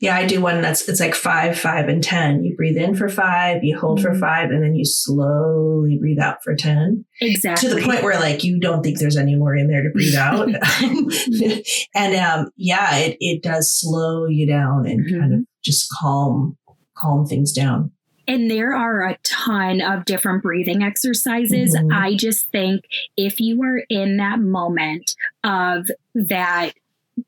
Yeah, 0.00 0.16
I 0.16 0.26
do 0.26 0.40
one 0.40 0.62
that's 0.62 0.88
it's 0.88 0.98
like 0.98 1.14
five, 1.14 1.58
five, 1.58 1.88
and 1.88 2.02
ten. 2.02 2.42
You 2.42 2.56
breathe 2.56 2.78
in 2.78 2.96
for 2.96 3.10
five, 3.10 3.62
you 3.62 3.78
hold 3.78 4.00
for 4.00 4.10
mm-hmm. 4.10 4.20
five, 4.20 4.50
and 4.50 4.62
then 4.62 4.74
you 4.74 4.84
slowly 4.84 5.98
breathe 5.98 6.18
out 6.18 6.42
for 6.42 6.56
ten. 6.56 7.04
Exactly. 7.20 7.68
To 7.68 7.74
the 7.74 7.82
point 7.82 8.02
where 8.02 8.18
like 8.18 8.42
you 8.42 8.58
don't 8.58 8.82
think 8.82 8.98
there's 8.98 9.18
any 9.18 9.36
more 9.36 9.54
in 9.54 9.68
there 9.68 9.82
to 9.82 9.90
breathe 9.90 10.14
out. 10.14 10.48
and 11.94 12.16
um, 12.16 12.50
yeah, 12.56 12.96
it 12.96 13.18
it 13.20 13.42
does 13.42 13.78
slow 13.78 14.26
you 14.26 14.46
down 14.46 14.86
and 14.86 15.04
mm-hmm. 15.04 15.20
kind 15.20 15.34
of 15.34 15.40
just 15.62 15.86
calm 16.00 16.56
calm 16.96 17.26
things 17.26 17.52
down. 17.52 17.92
And 18.26 18.50
there 18.50 18.74
are 18.74 19.02
a 19.02 19.18
ton 19.24 19.80
of 19.80 20.04
different 20.04 20.42
breathing 20.42 20.82
exercises. 20.84 21.74
Mm-hmm. 21.74 21.92
I 21.92 22.14
just 22.14 22.48
think 22.50 22.84
if 23.16 23.40
you 23.40 23.60
are 23.64 23.82
in 23.90 24.18
that 24.18 24.38
moment 24.38 25.10
of 25.42 25.88
that 26.14 26.72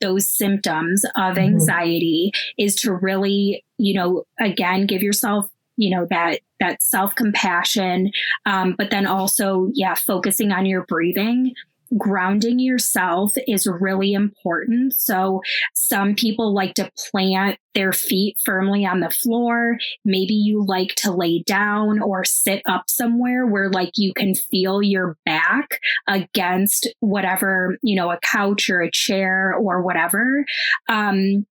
those 0.01 0.29
symptoms 0.29 1.05
of 1.05 1.13
mm-hmm. 1.15 1.39
anxiety 1.39 2.33
mm-hmm. 2.35 2.65
is 2.65 2.77
to 2.77 2.93
really, 2.93 3.65
you 3.79 3.95
know, 3.95 4.25
again, 4.41 4.87
give 4.87 5.03
yourself 5.03 5.49
you 5.77 5.89
know 5.89 6.07
that 6.11 6.41
that 6.61 6.83
self 6.83 7.15
compassion 7.15 8.11
um, 8.45 8.75
but 8.77 8.91
then 8.91 9.07
also 9.07 9.71
yeah 9.73 9.95
focusing 9.95 10.53
on 10.53 10.67
your 10.67 10.85
breathing 10.85 11.55
grounding 11.99 12.59
yourself 12.59 13.33
is 13.47 13.67
really 13.67 14.13
important. 14.13 14.95
So 14.95 15.41
some 15.75 16.15
people 16.15 16.55
like 16.55 16.75
to 16.75 16.91
plant 17.11 17.59
their 17.75 17.93
feet 17.93 18.37
firmly 18.45 18.85
on 18.85 19.01
the 19.01 19.11
floor. 19.11 19.79
Maybe 20.05 20.35
you 20.35 20.65
like 20.67 20.95
to 20.97 21.13
lay 21.13 21.43
down 21.43 22.01
or 22.01 22.25
sit 22.25 22.63
up 22.67 22.85
somewhere 22.89 23.47
where 23.47 23.71
like 23.71 23.93
you 23.97 24.13
can 24.15 24.35
feel 24.35 24.83
your 24.83 25.17
back 25.25 25.81
against 26.07 26.89
whatever, 27.01 27.79
you 27.83 27.97
know, 27.97 28.11
a 28.11 28.21
couch 28.23 28.69
or 28.71 28.81
a 28.81 28.91
chair 28.91 29.55
or 29.55 29.83
whatever. 29.83 30.45
Um, 30.89 31.47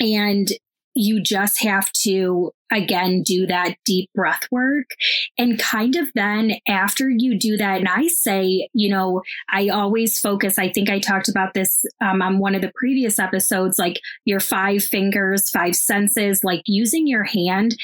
and 0.00 0.48
you 0.94 1.22
just 1.22 1.62
have 1.62 1.92
to 1.92 2.52
again 2.72 3.22
do 3.22 3.46
that 3.46 3.76
deep 3.84 4.10
breath 4.14 4.48
work. 4.50 4.90
And 5.38 5.58
kind 5.58 5.96
of 5.96 6.08
then 6.14 6.52
after 6.68 7.08
you 7.08 7.38
do 7.38 7.56
that 7.56 7.78
and 7.78 7.88
i 7.88 8.08
say 8.08 8.68
you 8.72 8.88
know 8.88 9.22
i 9.50 9.68
always 9.68 10.18
focus 10.18 10.58
i 10.58 10.70
think 10.70 10.90
i 10.90 10.98
talked 10.98 11.28
about 11.28 11.54
this 11.54 11.84
um, 12.00 12.22
on 12.22 12.38
one 12.38 12.54
of 12.54 12.62
the 12.62 12.72
previous 12.74 13.18
episodes 13.18 13.78
like 13.78 14.00
your 14.24 14.40
five 14.40 14.82
fingers 14.82 15.50
five 15.50 15.74
senses 15.74 16.42
like 16.44 16.62
using 16.66 17.06
your 17.06 17.24
hand 17.24 17.76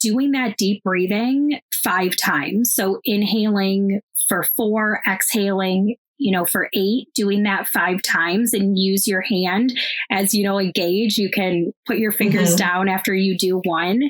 doing 0.00 0.32
that 0.32 0.56
deep 0.56 0.82
breathing 0.82 1.60
five 1.72 2.16
times. 2.16 2.74
So 2.74 3.00
inhaling 3.04 4.00
for 4.28 4.44
four 4.56 5.00
exhaling 5.08 5.96
you 6.24 6.32
know, 6.32 6.46
for 6.46 6.70
eight, 6.72 7.06
doing 7.14 7.42
that 7.42 7.68
five 7.68 8.00
times 8.00 8.54
and 8.54 8.78
use 8.78 9.06
your 9.06 9.20
hand 9.20 9.78
as, 10.10 10.32
you 10.32 10.42
know, 10.42 10.58
a 10.58 10.72
gauge. 10.72 11.18
You 11.18 11.30
can 11.30 11.74
put 11.86 11.98
your 11.98 12.12
fingers 12.12 12.56
mm-hmm. 12.56 12.66
down 12.66 12.88
after 12.88 13.14
you 13.14 13.36
do 13.36 13.60
one. 13.66 14.04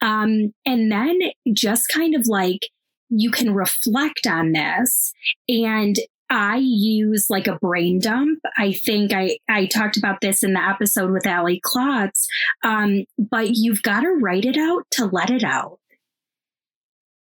Um, 0.00 0.54
and 0.64 0.90
then 0.90 1.18
just 1.52 1.88
kind 1.88 2.14
of 2.14 2.26
like 2.26 2.70
you 3.10 3.30
can 3.30 3.52
reflect 3.52 4.26
on 4.26 4.52
this 4.52 5.12
and 5.46 5.96
I 6.30 6.56
use 6.56 7.28
like 7.28 7.46
a 7.46 7.58
brain 7.58 7.98
dump. 7.98 8.38
I 8.56 8.72
think 8.72 9.12
I, 9.12 9.38
I 9.50 9.66
talked 9.66 9.98
about 9.98 10.22
this 10.22 10.42
in 10.42 10.54
the 10.54 10.66
episode 10.66 11.10
with 11.10 11.26
Ali 11.26 11.60
Klotz. 11.62 12.26
Um, 12.64 13.04
but 13.18 13.50
you've 13.56 13.82
got 13.82 14.00
to 14.00 14.10
write 14.10 14.46
it 14.46 14.56
out 14.56 14.84
to 14.92 15.04
let 15.04 15.28
it 15.28 15.44
out 15.44 15.78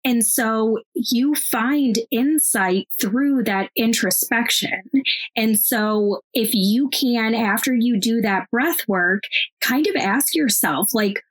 And 0.05 0.25
so 0.25 0.79
you 0.93 1.35
find 1.35 1.97
insight 2.11 2.87
through 3.01 3.43
that 3.43 3.69
introspection. 3.75 4.83
And 5.35 5.59
so 5.59 6.21
if 6.33 6.51
you 6.53 6.89
can, 6.89 7.35
after 7.35 7.73
you 7.73 7.99
do 7.99 8.21
that 8.21 8.47
breath 8.51 8.87
work, 8.87 9.23
kind 9.61 9.85
of 9.87 9.95
ask 9.95 10.33
yourself, 10.33 10.89
like, 10.93 11.21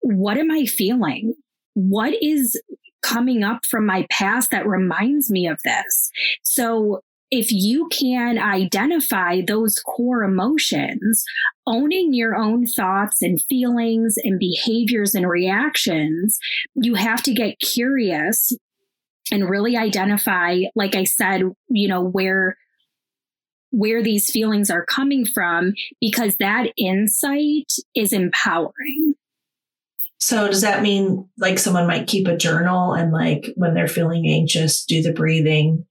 what 0.00 0.36
am 0.36 0.50
I 0.50 0.64
feeling? 0.64 1.34
What 1.74 2.14
is 2.22 2.60
coming 3.02 3.44
up 3.44 3.64
from 3.66 3.86
my 3.86 4.06
past 4.10 4.50
that 4.50 4.66
reminds 4.66 5.30
me 5.30 5.46
of 5.46 5.60
this? 5.64 6.10
So 6.42 7.02
if 7.30 7.50
you 7.50 7.88
can 7.88 8.38
identify 8.38 9.40
those 9.46 9.80
core 9.80 10.22
emotions, 10.22 11.24
owning 11.66 12.14
your 12.14 12.36
own 12.36 12.66
thoughts 12.66 13.20
and 13.20 13.42
feelings 13.42 14.14
and 14.22 14.38
behaviors 14.38 15.14
and 15.14 15.28
reactions, 15.28 16.38
you 16.74 16.94
have 16.94 17.22
to 17.24 17.34
get 17.34 17.58
curious 17.58 18.52
and 19.32 19.50
really 19.50 19.76
identify, 19.76 20.60
like 20.76 20.94
I 20.94 21.04
said, 21.04 21.42
you 21.68 21.88
know, 21.88 22.02
where 22.02 22.56
where 23.70 24.02
these 24.02 24.30
feelings 24.30 24.70
are 24.70 24.86
coming 24.86 25.26
from 25.26 25.74
because 26.00 26.36
that 26.36 26.68
insight 26.78 27.72
is 27.94 28.12
empowering. 28.12 29.14
So 30.18 30.46
does 30.46 30.62
that 30.62 30.82
mean 30.82 31.28
like 31.36 31.58
someone 31.58 31.86
might 31.86 32.06
keep 32.06 32.26
a 32.26 32.36
journal 32.36 32.94
and 32.94 33.12
like 33.12 33.52
when 33.56 33.74
they're 33.74 33.88
feeling 33.88 34.28
anxious, 34.28 34.84
do 34.84 35.02
the 35.02 35.12
breathing, 35.12 35.84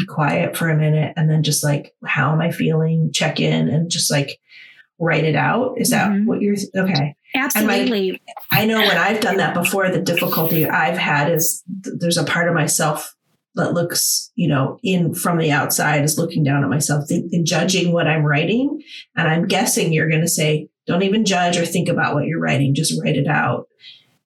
be 0.00 0.06
quiet 0.06 0.56
for 0.56 0.68
a 0.68 0.76
minute 0.76 1.12
and 1.16 1.30
then 1.30 1.42
just 1.42 1.62
like, 1.62 1.94
how 2.04 2.32
am 2.32 2.40
I 2.40 2.50
feeling? 2.50 3.12
Check 3.12 3.40
in 3.40 3.68
and 3.68 3.90
just 3.90 4.10
like 4.10 4.40
write 4.98 5.24
it 5.24 5.36
out. 5.36 5.74
Is 5.78 5.90
that 5.90 6.10
mm-hmm. 6.10 6.26
what 6.26 6.40
you're 6.40 6.56
okay? 6.76 7.16
Absolutely. 7.34 8.20
I 8.50 8.66
know 8.66 8.78
when 8.78 8.96
I've 8.96 9.20
done 9.20 9.36
that 9.36 9.54
before, 9.54 9.90
the 9.90 10.00
difficulty 10.00 10.66
I've 10.66 10.98
had 10.98 11.30
is 11.30 11.62
th- 11.84 11.96
there's 11.98 12.16
a 12.16 12.24
part 12.24 12.48
of 12.48 12.54
myself 12.54 13.14
that 13.54 13.72
looks, 13.72 14.30
you 14.34 14.48
know, 14.48 14.78
in 14.82 15.14
from 15.14 15.38
the 15.38 15.50
outside 15.50 16.04
is 16.04 16.18
looking 16.18 16.42
down 16.42 16.62
at 16.62 16.70
myself, 16.70 17.08
think, 17.08 17.30
judging 17.44 17.92
what 17.92 18.06
I'm 18.06 18.24
writing. 18.24 18.82
And 19.16 19.28
I'm 19.28 19.46
guessing 19.46 19.92
you're 19.92 20.08
going 20.08 20.20
to 20.20 20.28
say, 20.28 20.68
don't 20.86 21.02
even 21.02 21.24
judge 21.24 21.56
or 21.56 21.66
think 21.66 21.88
about 21.88 22.14
what 22.14 22.26
you're 22.26 22.40
writing. 22.40 22.74
Just 22.74 23.00
write 23.02 23.16
it 23.16 23.26
out. 23.26 23.68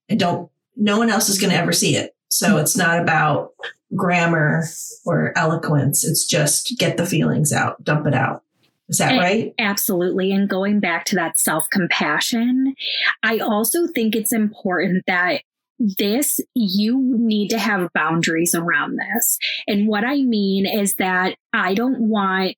And 0.08 0.18
don't, 0.18 0.50
no 0.76 0.98
one 0.98 1.10
else 1.10 1.28
is 1.28 1.38
going 1.38 1.50
to 1.50 1.58
ever 1.58 1.72
see 1.72 1.96
it. 1.96 2.13
So 2.30 2.48
mm-hmm. 2.48 2.58
it's 2.58 2.76
not 2.76 3.00
about 3.00 3.52
grammar 3.94 4.64
or 5.04 5.36
eloquence. 5.36 6.04
It's 6.04 6.26
just 6.26 6.74
get 6.78 6.96
the 6.96 7.06
feelings 7.06 7.52
out, 7.52 7.82
dump 7.84 8.06
it 8.06 8.14
out. 8.14 8.42
Is 8.88 8.98
that 8.98 9.18
right? 9.18 9.54
Absolutely. 9.58 10.30
And 10.32 10.48
going 10.48 10.78
back 10.78 11.06
to 11.06 11.16
that 11.16 11.38
self 11.38 11.68
compassion, 11.70 12.74
I 13.22 13.38
also 13.38 13.86
think 13.86 14.14
it's 14.14 14.32
important 14.32 15.04
that 15.06 15.42
this, 15.78 16.38
you 16.54 17.00
need 17.18 17.48
to 17.48 17.58
have 17.58 17.90
boundaries 17.94 18.54
around 18.54 18.96
this. 18.98 19.38
And 19.66 19.88
what 19.88 20.04
I 20.04 20.16
mean 20.16 20.66
is 20.66 20.96
that 20.96 21.36
I 21.52 21.74
don't 21.74 22.08
want 22.08 22.56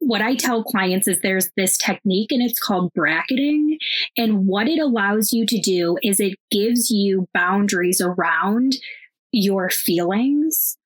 what 0.00 0.22
I 0.22 0.34
tell 0.34 0.64
clients 0.64 1.06
is 1.06 1.20
there's 1.20 1.50
this 1.56 1.76
technique 1.78 2.32
and 2.32 2.42
it's 2.42 2.58
called 2.58 2.92
bracketing. 2.94 3.78
And 4.16 4.46
what 4.46 4.66
it 4.66 4.80
allows 4.80 5.32
you 5.32 5.46
to 5.46 5.60
do 5.60 5.98
is 6.02 6.18
it 6.18 6.38
gives 6.50 6.90
you 6.90 7.28
boundaries 7.32 8.00
around 8.00 8.76
your 9.32 9.70
feelings 9.70 10.76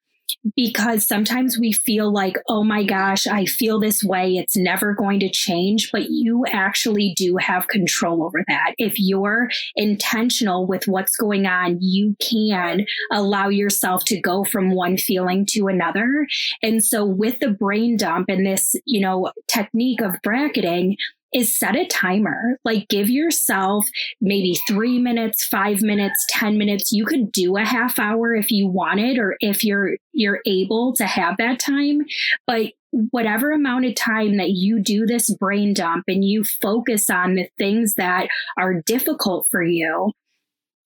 because 0.57 1.07
sometimes 1.07 1.59
we 1.59 1.73
feel 1.73 2.13
like, 2.13 2.37
oh 2.49 2.65
my 2.65 2.85
gosh, 2.85 3.27
I 3.27 3.47
feel 3.47 3.81
this 3.81 4.05
way. 4.05 4.33
It's 4.33 4.57
never 4.57 4.95
going 4.95 5.21
to 5.21 5.31
change. 5.31 5.91
But 5.93 6.11
you 6.11 6.45
actually 6.51 7.15
do 7.17 7.37
have 7.37 7.69
control 7.69 8.25
over 8.25 8.45
that. 8.49 8.75
If 8.79 8.95
you're 8.99 9.49
intentional 9.77 10.67
with 10.67 10.87
what's 10.87 11.17
going 11.17 11.47
on, 11.47 11.79
you 11.81 12.17
can 12.21 12.85
allow 13.13 13.49
yourself 13.49 14.05
to 14.07 14.21
go 14.21 14.45
from 14.45 14.75
one 14.75 14.97
feeling 14.97 15.47
to 15.51 15.69
another. 15.69 16.27
And 16.63 16.85
so 16.85 17.05
with 17.05 17.41
the 17.41 17.51
brain 17.51 17.97
dump 17.97 18.29
and 18.29 18.47
this, 18.47 18.75
you 18.85 19.01
know, 19.01 19.31
technique 19.49 20.01
of 20.01 20.17
bracketing, 20.23 20.97
is 21.35 21.59
set 21.59 21.77
a 21.77 21.85
timer. 21.87 22.59
Like 22.65 22.89
give 22.89 23.11
yourself 23.11 23.87
maybe 24.21 24.57
three 24.69 24.99
minutes, 25.01 25.45
five 25.45 25.83
minutes, 25.83 26.25
10 26.31 26.57
minutes. 26.57 26.93
You 26.93 27.05
could 27.05 27.33
do 27.33 27.57
a 27.57 27.65
half 27.65 27.99
hour 27.99 28.35
if 28.35 28.51
you 28.51 28.69
wanted, 28.69 29.19
or 29.19 29.37
if 29.41 29.65
you're, 29.65 29.97
you're 30.13 30.41
able 30.47 30.95
to 30.95 31.05
have 31.05 31.37
that 31.39 31.59
time. 31.59 32.03
But 32.47 32.73
whatever 33.11 33.51
amount 33.51 33.87
of 33.87 33.97
time 33.97 34.37
that 34.37 34.51
you 34.51 34.81
do 34.81 35.05
this 35.05 35.29
brain 35.35 35.75
dump 35.75 36.05
and 36.07 36.25
you 36.25 36.45
focus 36.45 37.11
on 37.11 37.35
the 37.35 37.49
things 37.59 37.95
that 37.95 38.29
are 38.57 38.81
difficult 38.87 39.49
for 39.51 39.63
you, 39.63 40.13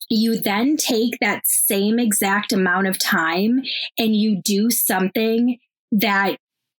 you 0.08 0.40
then 0.40 0.78
take 0.78 1.18
that 1.20 1.46
same 1.46 1.98
exact 1.98 2.54
amount 2.54 2.86
of 2.86 2.98
time 2.98 3.60
and 3.98 4.16
you 4.16 4.40
do 4.42 4.70
something 4.70 5.58
that 5.92 6.38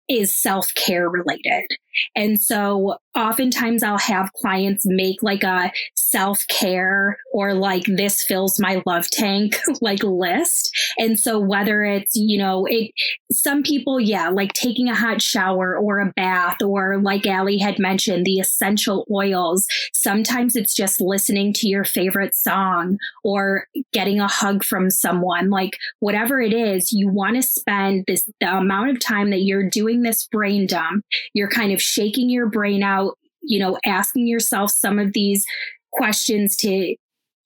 is 0.10 0.36
self 0.36 0.73
care 0.73 1.08
related. 1.08 1.67
And 2.15 2.41
so 2.41 2.97
oftentimes 3.15 3.83
I'll 3.83 3.97
have 3.97 4.31
clients 4.33 4.85
make 4.85 5.21
like 5.21 5.43
a 5.43 5.71
self 5.95 6.47
care 6.47 7.17
or 7.33 7.53
like 7.53 7.83
this 7.85 8.23
fills 8.23 8.59
my 8.59 8.81
love 8.85 9.09
tank 9.09 9.59
like 9.81 10.03
list. 10.03 10.71
And 10.97 11.19
so 11.19 11.39
whether 11.39 11.83
it's, 11.83 12.15
you 12.15 12.38
know, 12.38 12.65
it, 12.65 12.91
some 13.31 13.62
people, 13.63 13.99
yeah, 13.99 14.29
like 14.29 14.53
taking 14.53 14.89
a 14.89 14.95
hot 14.95 15.21
shower 15.21 15.77
or 15.77 15.99
a 15.99 16.12
bath 16.15 16.62
or 16.62 16.99
like 17.01 17.27
Allie 17.27 17.57
had 17.57 17.79
mentioned, 17.79 18.25
the 18.25 18.39
essential 18.39 19.05
oils. 19.12 19.67
Sometimes 19.93 20.55
it's 20.55 20.73
just 20.73 21.01
listening 21.01 21.53
to 21.53 21.67
your 21.67 21.83
favorite 21.83 22.35
song 22.35 22.97
or 23.23 23.67
getting 23.93 24.19
a 24.19 24.27
hug 24.27 24.63
from 24.63 24.89
someone, 24.89 25.49
like 25.49 25.77
whatever 25.99 26.41
it 26.41 26.53
is, 26.53 26.91
you 26.91 27.09
want 27.09 27.35
to 27.35 27.41
spend 27.41 28.05
this, 28.07 28.29
the 28.39 28.51
amount 28.51 28.89
of 28.89 28.99
time 28.99 29.29
that 29.29 29.41
you're 29.41 29.69
doing 29.69 30.01
this 30.01 30.25
brain 30.27 30.65
dump, 30.67 31.05
you're 31.33 31.49
kind 31.49 31.71
of 31.71 31.81
shaking 31.89 32.30
your 32.30 32.47
brain 32.47 32.84
out, 32.84 33.17
you 33.41 33.60
know, 33.60 33.78
asking 33.86 34.28
yourself 34.28 34.71
some 34.71 34.99
of 34.99 35.13
these 35.13 35.45
questions 35.91 36.56
to 36.58 36.95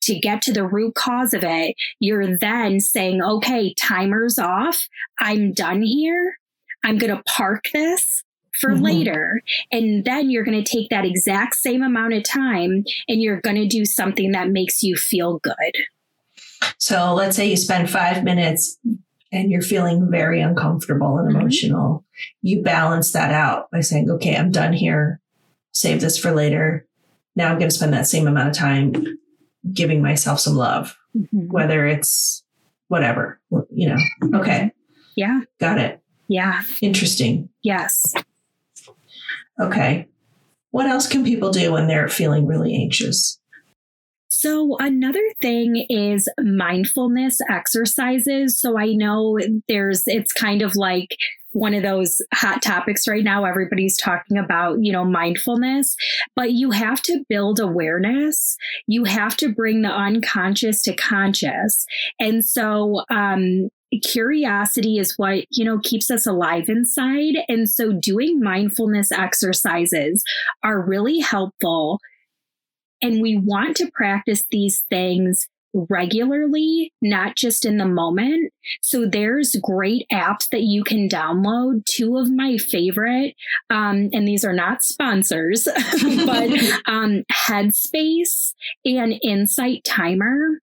to 0.01 0.19
get 0.19 0.41
to 0.41 0.51
the 0.51 0.67
root 0.67 0.95
cause 0.95 1.33
of 1.33 1.45
it, 1.45 1.75
you're 1.99 2.37
then 2.37 2.81
saying, 2.81 3.21
okay, 3.23 3.73
timer's 3.75 4.37
off. 4.37 4.87
I'm 5.19 5.53
done 5.53 5.81
here. 5.81 6.37
I'm 6.83 6.97
going 6.97 7.15
to 7.15 7.23
park 7.23 7.63
this 7.71 8.21
for 8.59 8.71
mm-hmm. 8.71 8.83
later. 8.83 9.41
And 9.71 10.03
then 10.03 10.29
you're 10.29 10.43
going 10.43 10.61
to 10.61 10.69
take 10.69 10.89
that 10.89 11.05
exact 11.05 11.55
same 11.55 11.81
amount 11.81 12.15
of 12.15 12.23
time 12.23 12.83
and 13.07 13.21
you're 13.21 13.39
going 13.39 13.55
to 13.55 13.65
do 13.65 13.85
something 13.85 14.33
that 14.33 14.49
makes 14.49 14.83
you 14.83 14.97
feel 14.97 15.39
good. 15.39 15.71
So 16.77 17.13
let's 17.13 17.37
say 17.37 17.49
you 17.49 17.57
spend 17.57 17.89
five 17.89 18.23
minutes 18.23 18.77
and 19.33 19.51
you're 19.51 19.63
feeling 19.63 20.09
very 20.09 20.39
uncomfortable 20.39 21.17
and 21.17 21.29
mm-hmm. 21.29 21.41
emotional, 21.41 21.99
mm-hmm. 21.99 22.47
you 22.47 22.61
balance 22.61 23.11
that 23.11 23.33
out 23.33 23.69
by 23.71 23.81
saying, 23.81 24.09
okay, 24.09 24.37
I'm 24.37 24.51
done 24.51 24.71
here. 24.71 25.19
Save 25.71 26.01
this 26.01 26.17
for 26.17 26.31
later. 26.31 26.87
Now 27.35 27.49
I'm 27.49 27.57
going 27.57 27.69
to 27.69 27.75
spend 27.75 27.93
that 27.93 28.07
same 28.07 28.27
amount 28.27 28.49
of 28.49 28.55
time 28.55 29.17
giving 29.73 30.03
myself 30.03 30.39
some 30.39 30.55
love, 30.55 30.95
mm-hmm. 31.17 31.47
whether 31.47 31.87
it's 31.87 32.43
whatever, 32.89 33.41
you 33.71 33.89
know. 33.89 33.97
Okay. 34.39 34.71
Yeah. 35.15 35.41
Got 35.59 35.79
it. 35.79 35.99
Yeah. 36.27 36.63
Interesting. 36.81 37.49
Yes. 37.63 38.13
Okay. 39.59 40.07
What 40.69 40.85
else 40.85 41.07
can 41.07 41.23
people 41.23 41.51
do 41.51 41.71
when 41.71 41.87
they're 41.87 42.07
feeling 42.07 42.45
really 42.45 42.75
anxious? 42.75 43.39
So, 44.35 44.77
another 44.79 45.21
thing 45.41 45.85
is 45.89 46.27
mindfulness 46.41 47.37
exercises. 47.51 48.59
So, 48.59 48.79
I 48.79 48.93
know 48.93 49.37
there's, 49.67 50.05
it's 50.07 50.33
kind 50.33 50.63
of 50.63 50.75
like 50.75 51.15
one 51.51 51.75
of 51.75 51.83
those 51.83 52.19
hot 52.33 52.63
topics 52.63 53.07
right 53.07 53.23
now. 53.23 53.45
Everybody's 53.45 53.95
talking 53.95 54.39
about, 54.39 54.79
you 54.81 54.91
know, 54.91 55.05
mindfulness, 55.05 55.95
but 56.35 56.51
you 56.51 56.71
have 56.71 56.99
to 57.03 57.23
build 57.29 57.59
awareness. 57.59 58.57
You 58.87 59.03
have 59.03 59.37
to 59.37 59.53
bring 59.53 59.83
the 59.83 59.91
unconscious 59.91 60.81
to 60.81 60.95
conscious. 60.95 61.85
And 62.19 62.43
so, 62.43 63.03
um, 63.11 63.69
curiosity 64.01 64.97
is 64.97 65.13
what 65.17 65.45
you 65.51 65.63
know 65.63 65.77
keeps 65.83 66.09
us 66.09 66.25
alive 66.25 66.67
inside 66.67 67.35
and 67.47 67.69
so 67.69 67.93
doing 67.93 68.39
mindfulness 68.39 69.11
exercises 69.11 70.23
are 70.63 70.81
really 70.81 71.19
helpful 71.19 71.99
and 73.03 73.21
we 73.21 73.37
want 73.37 73.77
to 73.77 73.91
practice 73.91 74.45
these 74.49 74.81
things 74.89 75.47
regularly, 75.73 76.93
not 77.01 77.35
just 77.35 77.65
in 77.65 77.77
the 77.77 77.85
moment. 77.85 78.53
So 78.81 79.05
there's 79.05 79.55
great 79.61 80.05
apps 80.11 80.47
that 80.49 80.61
you 80.61 80.83
can 80.83 81.09
download. 81.09 81.85
Two 81.85 82.17
of 82.17 82.31
my 82.31 82.57
favorite, 82.57 83.35
um, 83.69 84.09
and 84.13 84.27
these 84.27 84.45
are 84.45 84.53
not 84.53 84.83
sponsors, 84.83 85.65
but 86.25 86.49
um, 86.85 87.23
Headspace 87.31 88.53
and 88.85 89.19
Insight 89.21 89.83
Timer. 89.83 90.59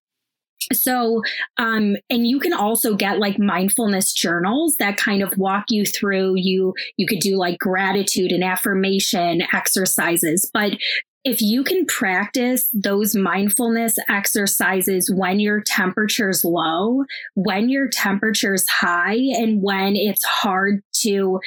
So, 0.73 1.23
um, 1.57 1.97
and 2.11 2.27
you 2.27 2.39
can 2.39 2.53
also 2.53 2.95
get 2.95 3.19
like 3.19 3.39
mindfulness 3.39 4.13
journals 4.13 4.77
that 4.79 4.97
kind 4.97 5.23
of 5.23 5.37
walk 5.37 5.65
you 5.71 5.85
through. 5.85 6.35
You 6.37 6.75
you 6.97 7.07
could 7.07 7.19
do 7.19 7.37
like 7.37 7.59
gratitude 7.59 8.31
and 8.31 8.45
affirmation 8.45 9.43
exercises, 9.53 10.49
but 10.53 10.75
if 11.25 11.43
you 11.43 11.63
can 11.63 11.85
practice 11.85 12.69
those 12.73 13.15
mindfulness 13.15 13.99
exercises 14.09 15.13
when 15.15 15.39
your 15.39 15.61
temperature's 15.61 16.45
low, 16.45 17.05
when 17.35 17.69
your 17.69 17.89
temperature's 17.89 18.67
high, 18.69 19.17
and 19.17 19.63
when 19.63 19.97
it's 19.97 20.25
hard 20.25 20.83
to, 21.03 21.41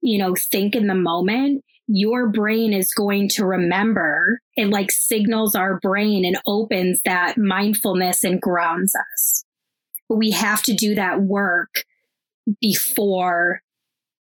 you 0.00 0.18
know, 0.18 0.34
think 0.34 0.74
in 0.74 0.86
the 0.86 0.94
moment, 0.94 1.62
your 1.86 2.28
brain 2.28 2.72
is 2.72 2.94
going 2.94 3.28
to 3.28 3.44
remember. 3.44 4.40
It 4.56 4.70
like 4.70 4.90
signals 4.90 5.54
our 5.54 5.78
brain 5.80 6.24
and 6.24 6.38
opens 6.46 7.00
that 7.04 7.36
mindfulness 7.36 8.24
and 8.24 8.40
grounds 8.40 8.94
us. 8.94 9.44
But 10.08 10.16
we 10.16 10.30
have 10.30 10.62
to 10.62 10.74
do 10.74 10.94
that 10.94 11.20
work 11.20 11.84
before 12.60 13.60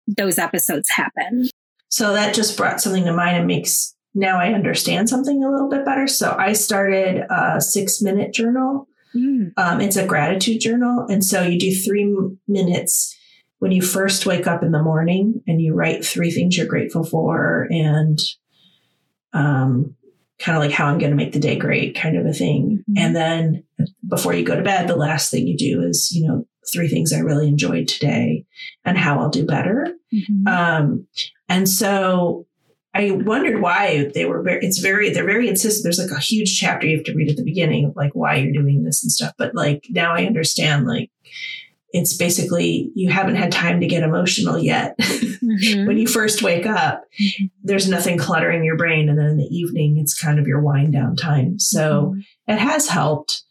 those 0.08 0.40
episodes 0.40 0.90
happen. 0.90 1.50
So 1.90 2.14
that 2.14 2.34
just 2.34 2.58
brought 2.58 2.82
something 2.82 3.06
to 3.06 3.14
mind 3.14 3.38
and 3.38 3.48
makes 3.48 3.96
now 4.14 4.40
I 4.40 4.54
understand 4.54 5.10
something 5.10 5.44
a 5.44 5.50
little 5.50 5.70
bit 5.70 5.86
better. 5.86 6.08
So 6.08 6.36
I 6.38 6.54
started 6.54 7.24
a 7.30 7.62
six 7.62 8.02
minute 8.02 8.34
journal. 8.34 8.88
Mm. 9.16 9.54
Um, 9.58 9.82
it's 9.82 9.98
a 9.98 10.06
gratitude 10.06 10.62
journal. 10.62 11.06
And 11.10 11.24
so 11.24 11.44
you 11.44 11.60
do 11.60 11.74
three 11.74 12.14
minutes 12.48 13.18
when 13.60 13.72
you 13.72 13.82
first 13.82 14.26
wake 14.26 14.48
up 14.48 14.64
in 14.64 14.72
the 14.72 14.82
morning 14.82 15.42
and 15.48 15.62
you 15.62 15.74
write 15.74 16.04
three 16.04 16.32
things 16.32 16.58
you're 16.58 16.66
grateful 16.66 17.04
for 17.04 17.68
and 17.70 18.20
um, 19.34 19.96
kind 20.40 20.58
of 20.58 20.64
like 20.64 20.72
how 20.72 20.88
I'm 20.88 20.98
going 20.98 21.12
to 21.12 21.16
make 21.16 21.34
the 21.34 21.40
day 21.40 21.58
great 21.58 21.96
kind 21.96 22.18
of 22.18 22.26
a 22.26 22.34
thing. 22.34 22.84
Mm-hmm. 22.90 22.98
And 22.98 23.16
then 23.16 23.64
before 24.08 24.34
you 24.34 24.44
go 24.44 24.56
to 24.56 24.64
bed, 24.64 24.88
the 24.88 24.96
last 24.96 25.32
thing 25.32 25.48
you 25.48 25.58
do 25.58 25.84
is, 25.84 26.12
you 26.12 26.28
know, 26.28 26.46
three 26.72 26.88
things 26.88 27.14
I 27.14 27.20
really 27.20 27.48
enjoyed 27.48 27.88
today 27.88 28.46
and 28.86 28.98
how 28.98 29.20
I'll 29.20 29.30
do 29.30 29.46
better. 29.46 29.94
Mm-hmm. 30.14 30.48
Um, 30.48 31.08
and 31.48 31.68
so 31.68 32.46
I 32.94 33.12
wondered 33.12 33.62
why 33.62 34.12
they 34.14 34.26
were 34.26 34.42
very, 34.42 34.66
it's 34.66 34.80
very, 34.80 35.12
they're 35.12 35.26
very 35.26 35.48
insistent. 35.48 35.84
There's 35.84 36.00
like 36.00 36.18
a 36.18 36.22
huge 36.22 36.60
chapter 36.60 36.88
you 36.88 36.98
have 36.98 37.06
to 37.06 37.16
read 37.16 37.30
at 37.30 37.38
the 37.38 37.44
beginning 37.44 37.86
of 37.86 37.96
like 37.96 38.12
why 38.14 38.36
you're 38.36 38.52
doing 38.52 38.84
this 38.84 39.02
and 39.04 39.12
stuff. 39.12 39.34
But 39.38 39.56
like 39.56 39.88
now 39.90 40.14
I 40.14 40.26
understand 40.26 40.88
like 40.88 41.10
it's 41.94 42.16
basically 42.16 42.92
you 42.96 43.10
haven't 43.10 43.36
had 43.36 43.52
time 43.52 43.80
to 43.80 43.88
get 43.88 44.04
emotional 44.04 44.60
yet. 44.60 44.96
Mm-hmm. 45.42 45.88
when 45.88 45.98
you 45.98 46.08
first 46.08 46.44
wake 46.44 46.68
up, 46.68 47.04
mm-hmm. 47.20 47.46
there's 47.64 47.90
nothing 47.90 48.18
cluttering 48.18 48.64
your 48.64 48.78
brain. 48.78 49.10
And 49.10 49.18
then 49.18 49.26
in 49.26 49.38
the 49.38 49.44
evening, 49.46 49.98
it's 49.98 50.14
kind 50.14 50.40
of 50.40 50.46
your 50.46 50.62
wind 50.62 50.94
down 50.94 51.16
time. 51.16 51.58
So 51.58 52.14
mm-hmm. 52.14 52.52
it 52.52 52.60
has 52.60 52.88
helped 52.88 53.42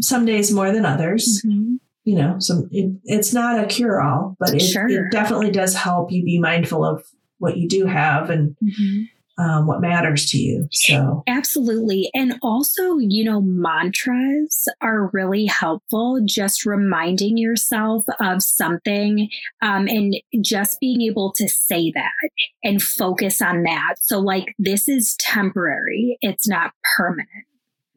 some 0.00 0.26
days 0.26 0.52
more 0.52 0.70
than 0.70 0.84
others. 0.84 1.42
Mm-hmm. 1.44 1.76
You 2.04 2.16
know, 2.16 2.36
some 2.38 2.68
it, 2.70 2.94
it's 3.04 3.32
not 3.32 3.58
a 3.58 3.66
cure 3.66 4.02
all, 4.02 4.36
but 4.38 4.54
it, 4.54 4.60
sure. 4.60 4.86
it 4.86 5.10
definitely 5.10 5.50
does 5.50 5.74
help 5.74 6.12
you 6.12 6.22
be 6.22 6.38
mindful 6.38 6.84
of 6.84 7.02
what 7.38 7.56
you 7.56 7.68
do 7.68 7.86
have 7.86 8.30
and 8.30 8.56
mm-hmm. 8.62 9.42
um, 9.42 9.66
what 9.66 9.80
matters 9.80 10.30
to 10.30 10.38
you. 10.38 10.68
So, 10.72 11.22
absolutely. 11.26 12.10
And 12.14 12.38
also, 12.42 12.98
you 12.98 13.24
know, 13.24 13.40
mantras 13.40 14.68
are 14.80 15.10
really 15.12 15.46
helpful, 15.46 16.20
just 16.24 16.64
reminding 16.64 17.36
yourself 17.36 18.04
of 18.20 18.42
something 18.42 19.28
um, 19.62 19.88
and 19.88 20.16
just 20.40 20.80
being 20.80 21.02
able 21.02 21.32
to 21.32 21.48
say 21.48 21.92
that 21.94 22.30
and 22.62 22.82
focus 22.82 23.42
on 23.42 23.62
that. 23.64 23.96
So, 24.00 24.20
like, 24.20 24.54
this 24.58 24.88
is 24.88 25.16
temporary, 25.18 26.18
it's 26.20 26.48
not 26.48 26.72
permanent. 26.96 27.28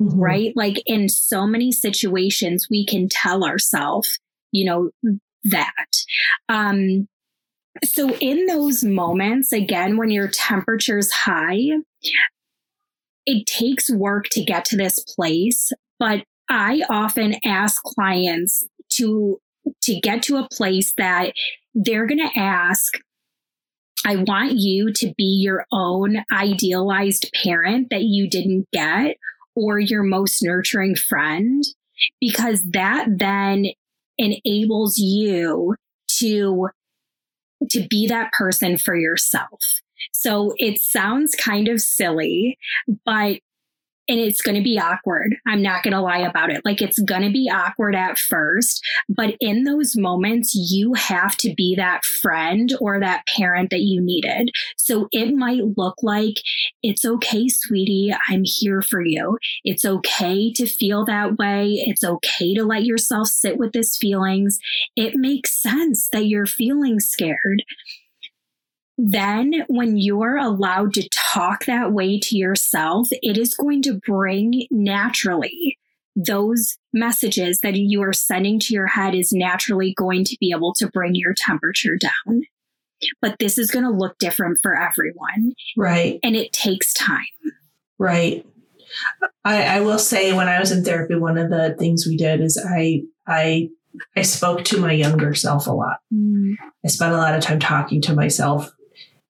Mm-hmm. 0.02 0.20
Right? 0.20 0.54
Like 0.56 0.84
in 0.86 1.10
so 1.10 1.48
many 1.48 1.72
situations, 1.72 2.68
we 2.70 2.86
can 2.86 3.10
tell 3.10 3.44
ourselves, 3.44 4.20
you 4.52 4.64
know, 4.64 4.92
that. 5.44 5.88
Um, 6.50 7.08
so, 7.84 8.16
in 8.18 8.46
those 8.46 8.84
moments, 8.84 9.52
again, 9.52 9.98
when 9.98 10.10
your 10.10 10.28
temperature's 10.28 11.12
high, 11.12 11.70
it 13.26 13.46
takes 13.46 13.90
work 13.90 14.26
to 14.32 14.44
get 14.44 14.66
to 14.66 14.78
this 14.78 15.00
place, 15.00 15.72
but 16.00 16.24
I 16.50 16.84
often 16.90 17.36
ask 17.44 17.82
clients 17.84 18.66
to 18.94 19.40
to 19.82 20.00
get 20.00 20.22
to 20.24 20.38
a 20.38 20.48
place 20.50 20.94
that 20.98 21.34
they're 21.74 22.08
going 22.08 22.26
to 22.26 22.40
ask 22.40 22.94
I 24.06 24.16
want 24.16 24.54
you 24.54 24.94
to 24.94 25.14
be 25.18 25.42
your 25.42 25.66
own 25.72 26.24
idealized 26.32 27.30
parent 27.44 27.90
that 27.90 28.04
you 28.04 28.30
didn't 28.30 28.68
get 28.72 29.18
or 29.56 29.80
your 29.80 30.04
most 30.04 30.42
nurturing 30.42 30.96
friend 30.96 31.64
because 32.22 32.62
that 32.72 33.08
then 33.18 33.66
enables 34.18 34.98
you 34.98 35.76
to 36.20 36.70
to 37.70 37.88
be 37.88 38.08
that 38.08 38.32
person 38.34 38.78
for 38.78 38.96
yourself. 38.96 39.82
So 40.12 40.54
it 40.58 40.80
sounds 40.80 41.36
kind 41.36 41.68
of 41.68 41.82
silly, 41.82 42.58
but 43.06 43.40
and 44.08 44.20
it's 44.20 44.42
going 44.42 44.56
to 44.56 44.64
be 44.64 44.80
awkward. 44.80 45.36
I'm 45.46 45.62
not 45.62 45.84
going 45.84 45.94
to 45.94 46.02
lie 46.02 46.20
about 46.20 46.50
it. 46.50 46.62
Like 46.64 46.82
it's 46.82 47.00
going 47.00 47.24
to 47.24 47.32
be 47.32 47.50
awkward 47.54 47.96
at 47.96 48.18
first, 48.18 48.84
but 49.10 49.36
in 49.40 49.64
those 49.64 49.96
moments, 49.96 50.54
you 50.56 50.94
have 50.94 51.36
to 51.38 51.54
be 51.56 51.76
that 51.76 52.04
friend 52.06 52.74
or 52.80 53.00
that 53.00 53.26
parent 53.28 53.70
that 53.72 53.82
you 53.82 54.02
needed. 54.02 54.50
So 54.78 55.08
it 55.12 55.34
might 55.34 55.78
look 55.78 55.96
like 56.02 56.36
it's 56.84 57.06
okay, 57.06 57.48
sweetie. 57.48 58.14
I'm 58.30 58.44
here 58.46 58.82
for 58.82 59.02
you. 59.02 59.38
It's 59.64 59.86
okay 59.86 60.52
to 60.54 60.66
feel 60.66 61.06
that 61.06 61.38
way. 61.38 61.84
It's 61.86 62.04
okay 62.04 62.54
to 62.54 62.64
let 62.64 62.86
yourself 62.86 63.28
sit 63.28 63.58
with 63.58 63.74
this 63.74 63.98
feelings. 63.98 64.60
It 64.96 65.16
makes 65.16 65.62
sense 65.62 66.10
that 66.12 66.28
you're 66.28 66.46
feeling 66.46 67.00
scared 67.00 67.64
then 68.98 69.66
when 69.68 69.98
you're 69.98 70.38
allowed 70.38 70.94
to 70.96 71.08
talk 71.10 71.66
that 71.66 71.94
way 71.94 72.20
to 72.20 72.38
yourself, 72.38 73.10
it 73.12 73.38
is 73.38 73.56
going 73.56 73.84
to 73.84 74.00
bring 74.06 74.66
naturally 74.72 75.78
those 76.16 76.78
messages 76.94 77.60
that 77.62 77.76
you 77.76 78.02
are 78.02 78.14
sending 78.14 78.60
to 78.60 78.74
your 78.74 78.88
head 78.88 79.14
is 79.14 79.32
naturally 79.32 79.94
going 79.94 80.24
to 80.24 80.36
be 80.40 80.52
able 80.52 80.74
to 80.74 80.88
bring 80.88 81.14
your 81.14 81.36
temperature 81.38 81.96
down. 81.96 82.42
But 83.22 83.38
this 83.40 83.60
is 83.60 83.70
going 83.70 83.86
to 83.86 83.92
look 83.92 84.18
different 84.18 84.58
for 84.64 84.76
everyone. 84.76 85.54
Right. 85.78 86.20
And 86.24 86.36
it 86.36 86.52
takes 86.52 86.92
time. 86.94 87.24
Right. 88.00 88.44
I, 89.46 89.78
I 89.78 89.82
will 89.82 90.00
say 90.00 90.34
when 90.34 90.48
I 90.48 90.60
was 90.60 90.72
in 90.72 90.84
therapy, 90.84 91.14
one 91.14 91.38
of 91.38 91.52
the 91.52 91.76
things 91.78 92.08
we 92.08 92.18
did 92.18 92.42
is 92.42 92.58
I 92.58 93.04
I 93.28 93.70
I 94.16 94.24
spoke 94.24 94.64
to 94.66 94.80
my 94.80 94.94
younger 94.94 95.36
self 95.36 95.68
a 95.68 95.72
lot. 95.72 96.00
Mm. 96.12 96.56
I 96.84 96.88
spent 96.88 97.14
a 97.14 97.18
lot 97.18 97.36
of 97.36 97.44
time 97.44 97.60
talking 97.60 98.02
to 98.04 98.14
myself 98.14 98.72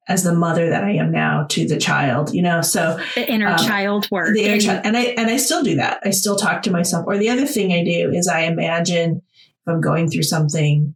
as 0.08 0.24
the 0.24 0.34
mother 0.34 0.70
that 0.70 0.84
I 0.84 0.92
am 0.92 1.12
now 1.12 1.46
to 1.50 1.68
the 1.68 1.78
child, 1.78 2.34
you 2.34 2.42
know. 2.42 2.62
So 2.62 3.00
the 3.16 3.30
inner 3.30 3.48
um, 3.48 3.58
child 3.58 4.08
work. 4.12 4.34
The 4.34 4.44
inner 4.44 4.60
child. 4.60 4.82
And 4.86 4.96
I 4.96 5.02
and 5.18 5.30
I 5.30 5.38
still 5.38 5.64
do 5.64 5.76
that. 5.76 6.00
I 6.04 6.12
still 6.12 6.36
talk 6.36 6.64
to 6.64 6.72
myself. 6.72 7.06
Or 7.08 7.18
the 7.18 7.30
other 7.30 7.46
thing 7.46 7.74
I 7.74 7.84
do 7.84 8.12
is 8.12 8.28
I 8.28 8.42
imagine 8.42 9.22
if 9.22 9.68
I'm 9.68 9.82
going 9.82 10.10
through 10.10 10.24
something 10.24 10.96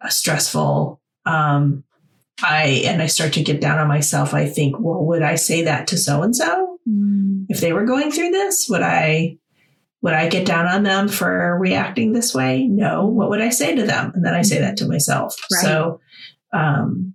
uh, 0.00 0.08
stressful, 0.08 1.00
um, 1.24 1.84
I 2.42 2.82
and 2.86 3.00
I 3.00 3.06
start 3.06 3.32
to 3.34 3.42
get 3.42 3.60
down 3.60 3.78
on 3.78 3.88
myself, 3.88 4.34
I 4.34 4.46
think, 4.46 4.76
well, 4.78 5.04
would 5.04 5.22
I 5.22 5.36
say 5.36 5.62
that 5.62 5.86
to 5.88 5.98
so 5.98 6.22
and 6.22 6.34
so? 6.34 6.78
If 7.48 7.60
they 7.60 7.72
were 7.72 7.84
going 7.84 8.10
through 8.10 8.30
this, 8.30 8.68
would 8.68 8.82
I 8.82 9.38
would 10.02 10.14
I 10.14 10.28
get 10.28 10.46
down 10.46 10.66
on 10.66 10.82
them 10.82 11.08
for 11.08 11.56
reacting 11.60 12.12
this 12.12 12.34
way? 12.34 12.66
No. 12.66 13.06
What 13.06 13.28
would 13.30 13.40
I 13.40 13.50
say 13.50 13.76
to 13.76 13.84
them? 13.84 14.10
And 14.14 14.24
then 14.24 14.34
I 14.34 14.42
say 14.42 14.58
that 14.58 14.76
to 14.78 14.88
myself. 14.88 15.36
Right. 15.52 15.62
So 15.62 16.00
um 16.52 17.14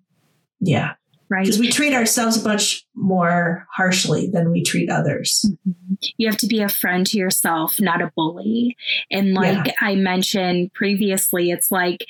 yeah 0.60 0.94
right? 1.30 1.46
Because 1.46 1.60
we 1.60 1.72
treat 1.72 1.94
ourselves 1.94 2.44
much 2.44 2.86
more 2.96 3.68
harshly 3.72 4.28
than 4.28 4.52
we 4.52 4.64
treat 4.64 4.90
others. 4.90 5.46
Mm-hmm. 5.48 5.94
You 6.18 6.28
have 6.28 6.38
to 6.38 6.48
be 6.48 6.62
a 6.62 6.70
friend 6.70 7.06
to 7.08 7.18
yourself, 7.18 7.80
not 7.80 8.02
a 8.02 8.12
bully. 8.16 8.76
And 9.12 9.34
like 9.34 9.68
yeah. 9.68 9.74
I 9.82 9.96
mentioned 9.96 10.74
previously, 10.74 11.52
it's 11.52 11.72
like 11.72 12.06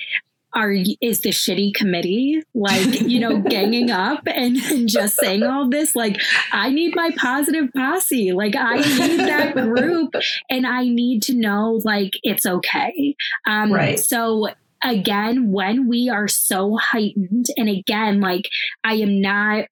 are 0.53 0.73
is 1.01 1.21
the 1.21 1.29
shitty 1.29 1.73
committee 1.73 2.41
like 2.55 3.01
you 3.01 3.19
know 3.19 3.37
ganging 3.49 3.91
up 3.91 4.21
and, 4.25 4.57
and, 4.57 4.87
just 4.87 5.17
saying 5.17 5.43
all 5.43 5.69
this 5.69 5.95
like 5.95 6.19
i 6.53 6.69
need 6.69 6.95
my 6.95 7.11
positive 7.17 7.65
posse 7.75 8.31
like 8.31 8.55
i 8.55 8.77
need 8.77 9.19
that 9.19 9.53
group 9.55 10.15
and 10.49 10.65
i 10.65 10.83
need 10.83 11.21
to 11.21 11.35
know 11.35 11.81
like 11.83 12.13
it's 12.23 12.45
okay 12.45 13.15
um 13.45 13.71
right 13.71 13.99
so 13.99 14.47
again, 14.83 15.51
when 15.51 15.87
we 15.87 16.09
are 16.09 16.27
so 16.27 16.77
heightened, 16.77 17.47
and 17.57 17.69
again, 17.69 18.21
like 18.21 18.49
I 18.83 18.95
am 18.95 19.21
not, 19.21 19.65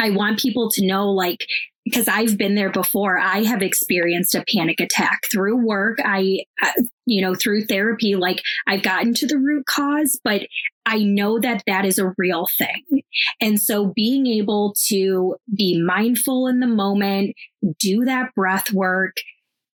I 0.00 0.10
want 0.10 0.40
people 0.40 0.70
to 0.72 0.86
know, 0.86 1.10
like, 1.10 1.46
because 1.84 2.06
I've 2.06 2.36
been 2.36 2.54
there 2.54 2.70
before. 2.70 3.18
I 3.18 3.44
have 3.44 3.62
experienced 3.62 4.34
a 4.34 4.44
panic 4.54 4.78
attack 4.78 5.22
through 5.32 5.64
work. 5.64 5.98
I, 6.04 6.44
uh, 6.62 6.72
you 7.06 7.22
know, 7.22 7.34
through 7.34 7.64
therapy, 7.64 8.14
like 8.14 8.42
I've 8.66 8.82
gotten 8.82 9.14
to 9.14 9.26
the 9.26 9.38
root 9.38 9.64
cause, 9.64 10.20
but 10.22 10.42
I 10.84 10.98
know 10.98 11.38
that 11.40 11.62
that 11.66 11.86
is 11.86 11.98
a 11.98 12.12
real 12.18 12.46
thing. 12.58 13.02
And 13.40 13.60
so 13.60 13.92
being 13.96 14.26
able 14.26 14.74
to 14.88 15.36
be 15.56 15.82
mindful 15.82 16.46
in 16.46 16.60
the 16.60 16.66
moment, 16.66 17.34
do 17.78 18.04
that 18.04 18.34
breath 18.34 18.70
work, 18.70 19.16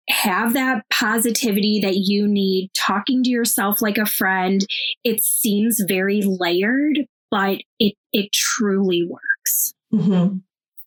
have 0.09 0.53
that 0.53 0.83
positivity 0.89 1.79
that 1.81 1.95
you 1.95 2.27
need, 2.27 2.71
talking 2.73 3.23
to 3.23 3.29
yourself 3.29 3.81
like 3.81 3.97
a 3.97 4.05
friend. 4.05 4.65
It 5.03 5.23
seems 5.23 5.79
very 5.87 6.21
layered, 6.21 7.05
but 7.29 7.61
it, 7.79 7.95
it 8.11 8.31
truly 8.31 9.07
works. 9.07 9.73
Mm-hmm. 9.93 10.37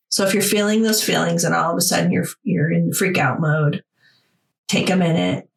So 0.09 0.25
if 0.25 0.33
you're 0.33 0.43
feeling 0.43 0.83
those 0.83 1.03
feelings 1.03 1.43
and 1.43 1.55
all 1.55 1.73
of 1.73 1.77
a 1.77 1.81
sudden 1.81 2.13
you're 2.13 2.27
you're 2.45 2.71
in 2.71 2.93
freak 2.93 3.19
out 3.19 3.41
mode, 3.41 3.83
take 4.69 4.89
a 4.89 4.97
minute, 4.97 5.49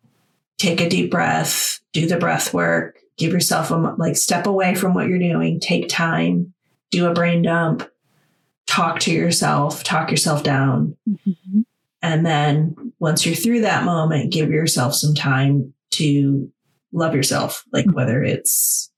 take 0.58 0.82
a 0.82 0.90
deep 0.90 1.12
breath, 1.12 1.80
do 1.94 2.08
the 2.08 2.18
breath 2.18 2.54
work, 2.54 2.98
give 3.18 3.34
yourself 3.34 3.70
a 3.70 3.76
like 3.76 4.16
step 4.16 4.48
away 4.48 4.74
from 4.74 4.94
what 4.94 5.08
you're 5.08 5.20
doing, 5.20 5.60
take 5.60 5.90
time, 5.90 6.54
do 6.90 7.06
a 7.06 7.14
brain 7.14 7.44
dump, 7.44 7.88
talk 8.66 9.00
to 9.02 9.12
yourself, 9.12 9.84
talk 9.84 10.10
yourself 10.10 10.44
down. 10.44 10.98
Mm-hmm. 11.08 11.62
And 12.08 12.26
then 12.26 12.94
once 13.00 13.26
you're 13.26 13.36
through 13.36 13.62
that 13.62 13.84
moment, 13.84 14.32
give 14.32 14.50
yourself 14.50 14.96
some 14.96 15.14
time 15.14 15.74
to 15.92 16.50
love 16.94 17.14
yourself, 17.14 17.66
like 17.74 17.86
mm-hmm. 17.86 17.96
whether 17.96 18.24
it's 18.24 18.90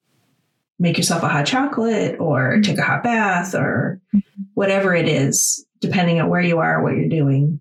make 0.78 0.96
yourself 0.96 1.24
a 1.24 1.28
hot 1.28 1.48
chocolate 1.48 2.18
or 2.20 2.54
mm-hmm. 2.54 2.62
take 2.62 2.78
a 2.78 2.84
hot 2.84 3.02
bath 3.02 3.56
or 3.56 4.00
mm-hmm. 4.16 4.44
whatever 4.54 4.94
it 4.94 5.08
is, 5.08 5.66
depending 5.80 6.22
on 6.22 6.30
where 6.30 6.40
you 6.40 6.60
are, 6.60 6.84
what 6.84 6.96
you're 6.96 7.10
doing. 7.10 7.60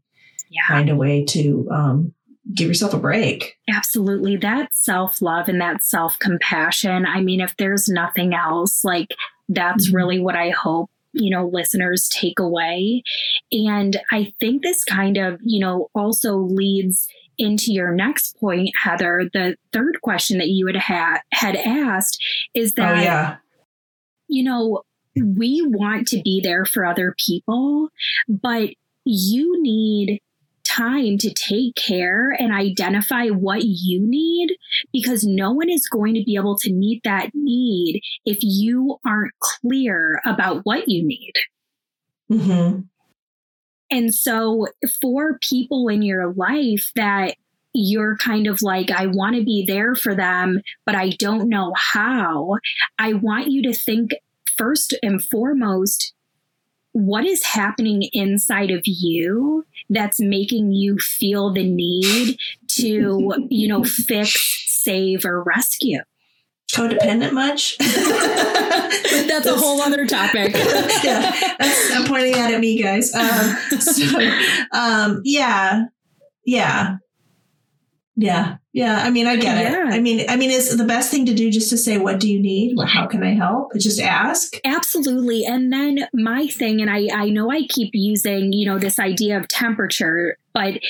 Yeah. 0.50 0.60
Find 0.68 0.90
a 0.90 0.96
way 0.96 1.24
to 1.30 1.66
um, 1.72 2.14
give 2.54 2.68
yourself 2.68 2.92
a 2.92 2.98
break. 2.98 3.56
Absolutely. 3.74 4.36
That 4.36 4.74
self 4.74 5.22
love 5.22 5.48
and 5.48 5.62
that 5.62 5.82
self 5.82 6.18
compassion. 6.18 7.06
I 7.06 7.22
mean, 7.22 7.40
if 7.40 7.56
there's 7.56 7.88
nothing 7.88 8.34
else, 8.34 8.84
like 8.84 9.14
that's 9.48 9.88
mm-hmm. 9.88 9.96
really 9.96 10.18
what 10.18 10.36
I 10.36 10.50
hope 10.50 10.90
you 11.18 11.30
know 11.30 11.48
listeners 11.48 12.08
take 12.08 12.38
away 12.38 13.02
and 13.52 14.00
i 14.10 14.32
think 14.40 14.62
this 14.62 14.84
kind 14.84 15.16
of 15.16 15.38
you 15.42 15.60
know 15.60 15.88
also 15.94 16.36
leads 16.36 17.08
into 17.38 17.72
your 17.72 17.92
next 17.92 18.38
point 18.38 18.70
heather 18.82 19.28
the 19.32 19.56
third 19.72 19.98
question 20.02 20.38
that 20.38 20.48
you 20.48 20.66
had 20.66 20.76
had, 20.76 21.18
had 21.32 21.56
asked 21.56 22.22
is 22.54 22.72
oh, 22.72 22.82
that 22.82 22.98
oh, 22.98 23.02
yeah. 23.02 23.36
you 24.28 24.42
know 24.42 24.82
we 25.16 25.62
want 25.66 26.06
to 26.06 26.20
be 26.22 26.40
there 26.40 26.64
for 26.64 26.84
other 26.84 27.14
people 27.18 27.88
but 28.28 28.70
you 29.04 29.62
need 29.62 30.20
time 30.78 31.18
to 31.18 31.32
take 31.32 31.74
care 31.74 32.30
and 32.38 32.52
identify 32.52 33.28
what 33.28 33.62
you 33.64 34.00
need 34.00 34.56
because 34.92 35.24
no 35.24 35.52
one 35.52 35.68
is 35.68 35.88
going 35.88 36.14
to 36.14 36.24
be 36.24 36.36
able 36.36 36.56
to 36.56 36.72
meet 36.72 37.02
that 37.04 37.30
need 37.34 38.00
if 38.24 38.38
you 38.42 38.98
aren't 39.04 39.32
clear 39.40 40.20
about 40.24 40.64
what 40.64 40.88
you 40.88 41.04
need. 41.04 41.32
Mm-hmm. 42.30 42.80
And 43.90 44.14
so, 44.14 44.68
for 45.00 45.38
people 45.38 45.88
in 45.88 46.02
your 46.02 46.32
life 46.34 46.92
that 46.94 47.36
you're 47.72 48.16
kind 48.16 48.46
of 48.46 48.62
like, 48.62 48.90
I 48.90 49.06
want 49.06 49.36
to 49.36 49.44
be 49.44 49.64
there 49.66 49.94
for 49.94 50.14
them, 50.14 50.60
but 50.84 50.94
I 50.94 51.10
don't 51.10 51.48
know 51.48 51.72
how, 51.76 52.58
I 52.98 53.14
want 53.14 53.50
you 53.50 53.62
to 53.62 53.74
think 53.74 54.10
first 54.56 54.94
and 55.02 55.22
foremost 55.22 56.12
what 56.92 57.24
is 57.24 57.44
happening 57.44 58.08
inside 58.12 58.70
of 58.70 58.82
you 58.84 59.64
that's 59.90 60.20
making 60.20 60.72
you 60.72 60.98
feel 60.98 61.52
the 61.52 61.68
need 61.68 62.38
to, 62.68 63.46
you 63.50 63.68
know, 63.68 63.84
fix, 63.84 64.64
save, 64.66 65.24
or 65.24 65.42
rescue? 65.42 66.00
Codependent 66.72 67.32
much? 67.32 67.76
that's 69.26 69.46
a 69.46 69.56
whole 69.56 69.80
other 69.80 70.06
topic. 70.06 70.52
yeah, 71.04 71.32
I'm 71.92 72.06
pointing 72.06 72.32
that 72.32 72.52
at 72.52 72.60
me, 72.60 72.80
guys. 72.82 73.14
Um, 73.14 73.56
so, 73.80 74.18
um, 74.72 75.20
yeah, 75.24 75.84
yeah. 76.44 76.96
Yeah. 78.20 78.56
Yeah. 78.72 79.00
I 79.04 79.10
mean, 79.10 79.28
I 79.28 79.36
get 79.36 79.58
yeah. 79.58 79.86
it. 79.86 79.94
I 79.94 80.00
mean, 80.00 80.26
I 80.28 80.34
mean, 80.34 80.50
is 80.50 80.76
the 80.76 80.84
best 80.84 81.08
thing 81.08 81.24
to 81.26 81.34
do 81.34 81.52
just 81.52 81.70
to 81.70 81.78
say, 81.78 81.98
what 81.98 82.18
do 82.18 82.28
you 82.28 82.40
need? 82.40 82.76
How 82.84 83.06
can 83.06 83.22
I 83.22 83.32
help? 83.34 83.72
Just 83.76 84.00
ask. 84.00 84.54
Absolutely. 84.64 85.44
And 85.44 85.72
then 85.72 86.08
my 86.12 86.48
thing, 86.48 86.80
and 86.80 86.90
I, 86.90 87.08
I 87.14 87.30
know 87.30 87.48
I 87.48 87.62
keep 87.68 87.90
using, 87.92 88.52
you 88.52 88.66
know, 88.66 88.76
this 88.76 88.98
idea 88.98 89.38
of 89.38 89.46
temperature, 89.46 90.36
but 90.52 90.80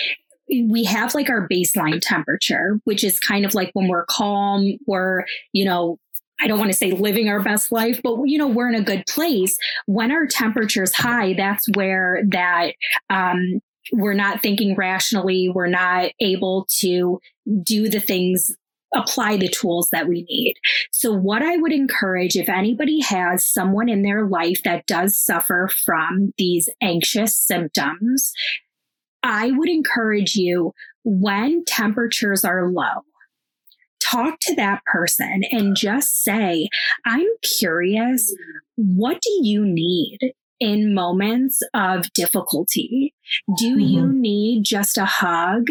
we 0.49 0.85
have 0.85 1.15
like 1.15 1.29
our 1.29 1.47
baseline 1.47 2.01
temperature, 2.01 2.81
which 2.85 3.05
is 3.05 3.21
kind 3.21 3.45
of 3.45 3.55
like 3.55 3.71
when 3.75 3.89
we're 3.89 4.07
calm, 4.07 4.79
we're, 4.87 5.27
you 5.53 5.67
know, 5.67 5.99
I 6.41 6.47
don't 6.47 6.59
want 6.59 6.71
to 6.71 6.77
say 6.79 6.93
living 6.93 7.29
our 7.29 7.43
best 7.43 7.73
life, 7.73 8.01
but 8.03 8.23
you 8.25 8.39
know, 8.39 8.49
we're 8.49 8.69
in 8.71 8.75
a 8.75 8.83
good 8.83 9.05
place. 9.07 9.59
When 9.85 10.11
our 10.13 10.27
temperature 10.27 10.83
is 10.83 10.95
high, 10.95 11.35
that's 11.35 11.69
where 11.75 12.23
that 12.29 12.73
um, 13.11 13.61
we're 13.93 14.15
not 14.15 14.43
thinking 14.43 14.75
rationally. 14.75 15.49
We're 15.49 15.67
not 15.67 16.11
able 16.21 16.67
to 16.79 17.21
do 17.63 17.89
the 17.89 18.01
things, 18.01 18.55
apply 18.95 19.37
the 19.37 19.49
tools 19.49 19.89
that 19.91 20.09
we 20.09 20.25
need. 20.29 20.55
So, 20.93 21.13
what 21.13 21.43
I 21.43 21.57
would 21.57 21.73
encourage 21.73 22.37
if 22.37 22.49
anybody 22.49 23.01
has 23.01 23.47
someone 23.47 23.89
in 23.89 24.03
their 24.03 24.27
life 24.27 24.63
that 24.65 24.87
does 24.87 25.19
suffer 25.19 25.69
from 25.85 26.33
these 26.39 26.69
anxious 26.81 27.37
symptoms, 27.37 28.33
I 29.23 29.51
would 29.51 29.69
encourage 29.69 30.37
you 30.37 30.73
when 31.05 31.65
temperatures 31.65 32.45
are 32.45 32.71
low, 32.71 33.03
talk 34.01 34.39
to 34.41 34.55
that 34.57 34.85
person 34.85 35.43
and 35.51 35.77
just 35.77 36.23
say, 36.23 36.69
I'm 37.05 37.27
curious, 37.59 38.35
what 38.77 39.21
do 39.21 39.31
you 39.43 39.65
need? 39.65 40.35
In 40.61 40.95
moments 40.95 41.61
of 41.75 42.13
difficulty? 42.13 43.15
Do 43.57 43.71
mm-hmm. 43.71 43.81
you 43.81 44.13
need 44.13 44.65
just 44.65 44.99
a 44.99 45.05
hug? 45.05 45.69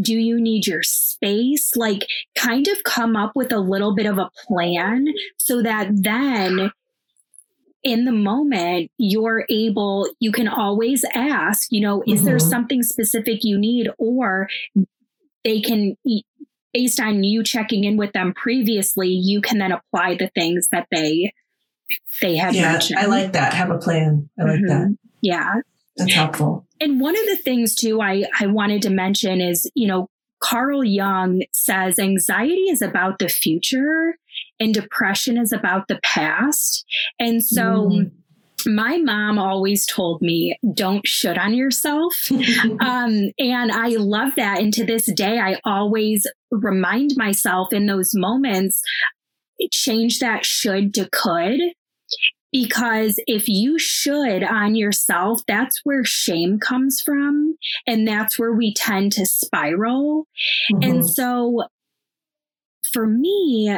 Do 0.00 0.14
you 0.14 0.40
need 0.40 0.66
your 0.66 0.82
space? 0.82 1.74
Like, 1.76 2.06
kind 2.36 2.68
of 2.68 2.84
come 2.84 3.16
up 3.16 3.32
with 3.34 3.52
a 3.52 3.58
little 3.58 3.94
bit 3.94 4.06
of 4.06 4.18
a 4.18 4.30
plan 4.46 5.08
so 5.38 5.62
that 5.62 5.88
then 5.92 6.70
in 7.82 8.04
the 8.04 8.12
moment, 8.12 8.90
you're 8.98 9.44
able, 9.48 10.08
you 10.20 10.32
can 10.32 10.48
always 10.48 11.04
ask, 11.14 11.68
you 11.70 11.80
know, 11.80 12.02
is 12.06 12.18
mm-hmm. 12.18 12.26
there 12.26 12.38
something 12.38 12.82
specific 12.82 13.40
you 13.42 13.58
need? 13.58 13.88
Or 13.98 14.48
they 15.44 15.60
can, 15.60 15.96
based 16.72 17.00
on 17.00 17.24
you 17.24 17.42
checking 17.42 17.84
in 17.84 17.96
with 17.96 18.12
them 18.12 18.34
previously, 18.34 19.08
you 19.08 19.40
can 19.40 19.58
then 19.58 19.72
apply 19.72 20.16
the 20.16 20.28
things 20.34 20.68
that 20.70 20.86
they 20.90 21.32
they 22.20 22.36
had 22.36 22.54
yeah, 22.54 22.72
mentioned. 22.72 22.98
I 22.98 23.06
like 23.06 23.32
that. 23.32 23.54
Have 23.54 23.70
a 23.70 23.78
plan. 23.78 24.28
I 24.38 24.44
like 24.44 24.60
mm-hmm. 24.60 24.66
that. 24.66 24.96
Yeah. 25.20 25.54
That's 25.96 26.12
helpful. 26.12 26.66
And 26.80 27.00
one 27.00 27.16
of 27.16 27.26
the 27.26 27.36
things 27.36 27.74
too 27.74 28.00
I, 28.00 28.24
I 28.38 28.46
wanted 28.46 28.82
to 28.82 28.90
mention 28.90 29.40
is, 29.40 29.70
you 29.74 29.88
know, 29.88 30.08
Carl 30.40 30.84
Jung 30.84 31.42
says 31.52 31.98
anxiety 31.98 32.70
is 32.70 32.80
about 32.80 33.18
the 33.18 33.28
future 33.28 34.16
and 34.60 34.72
depression 34.72 35.36
is 35.36 35.52
about 35.52 35.88
the 35.88 35.98
past. 36.02 36.84
And 37.18 37.44
so 37.44 37.88
mm. 37.90 38.12
my 38.66 38.98
mom 38.98 39.38
always 39.38 39.84
told 39.86 40.22
me, 40.22 40.56
don't 40.74 41.06
should 41.06 41.38
on 41.38 41.54
yourself. 41.54 42.14
um, 42.30 43.30
and 43.38 43.72
I 43.72 43.88
love 43.98 44.34
that. 44.36 44.60
And 44.60 44.72
to 44.74 44.84
this 44.84 45.06
day, 45.12 45.40
I 45.40 45.58
always 45.64 46.24
remind 46.52 47.16
myself 47.16 47.72
in 47.72 47.86
those 47.86 48.12
moments, 48.14 48.80
change 49.72 50.20
that 50.20 50.44
should 50.44 50.94
to 50.94 51.08
could 51.10 51.60
because 52.52 53.20
if 53.26 53.48
you 53.48 53.78
should 53.78 54.42
on 54.42 54.74
yourself, 54.74 55.42
that's 55.46 55.80
where 55.84 56.04
shame 56.04 56.58
comes 56.58 57.00
from. 57.00 57.56
And 57.86 58.06
that's 58.06 58.38
where 58.38 58.52
we 58.52 58.72
tend 58.74 59.12
to 59.12 59.26
spiral. 59.26 60.26
Mm-hmm. 60.72 60.90
And 60.90 61.08
so 61.08 61.64
for 62.92 63.06
me, 63.06 63.76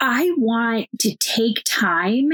I 0.00 0.30
want 0.36 0.88
to 1.00 1.16
take 1.16 1.62
time 1.64 2.30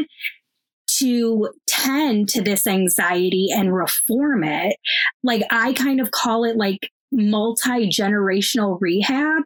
to 0.99 1.51
tend 1.67 2.29
to 2.31 2.43
this 2.43 2.67
anxiety 2.67 3.49
and 3.55 3.75
reform 3.75 4.45
it. 4.45 4.77
Like 5.23 5.43
I 5.51 5.73
kind 5.73 6.01
of 6.01 6.11
call 6.11 6.45
it 6.45 6.57
like 6.57 6.91
multi 7.13 7.89
generational 7.89 8.79
rehab, 8.81 9.43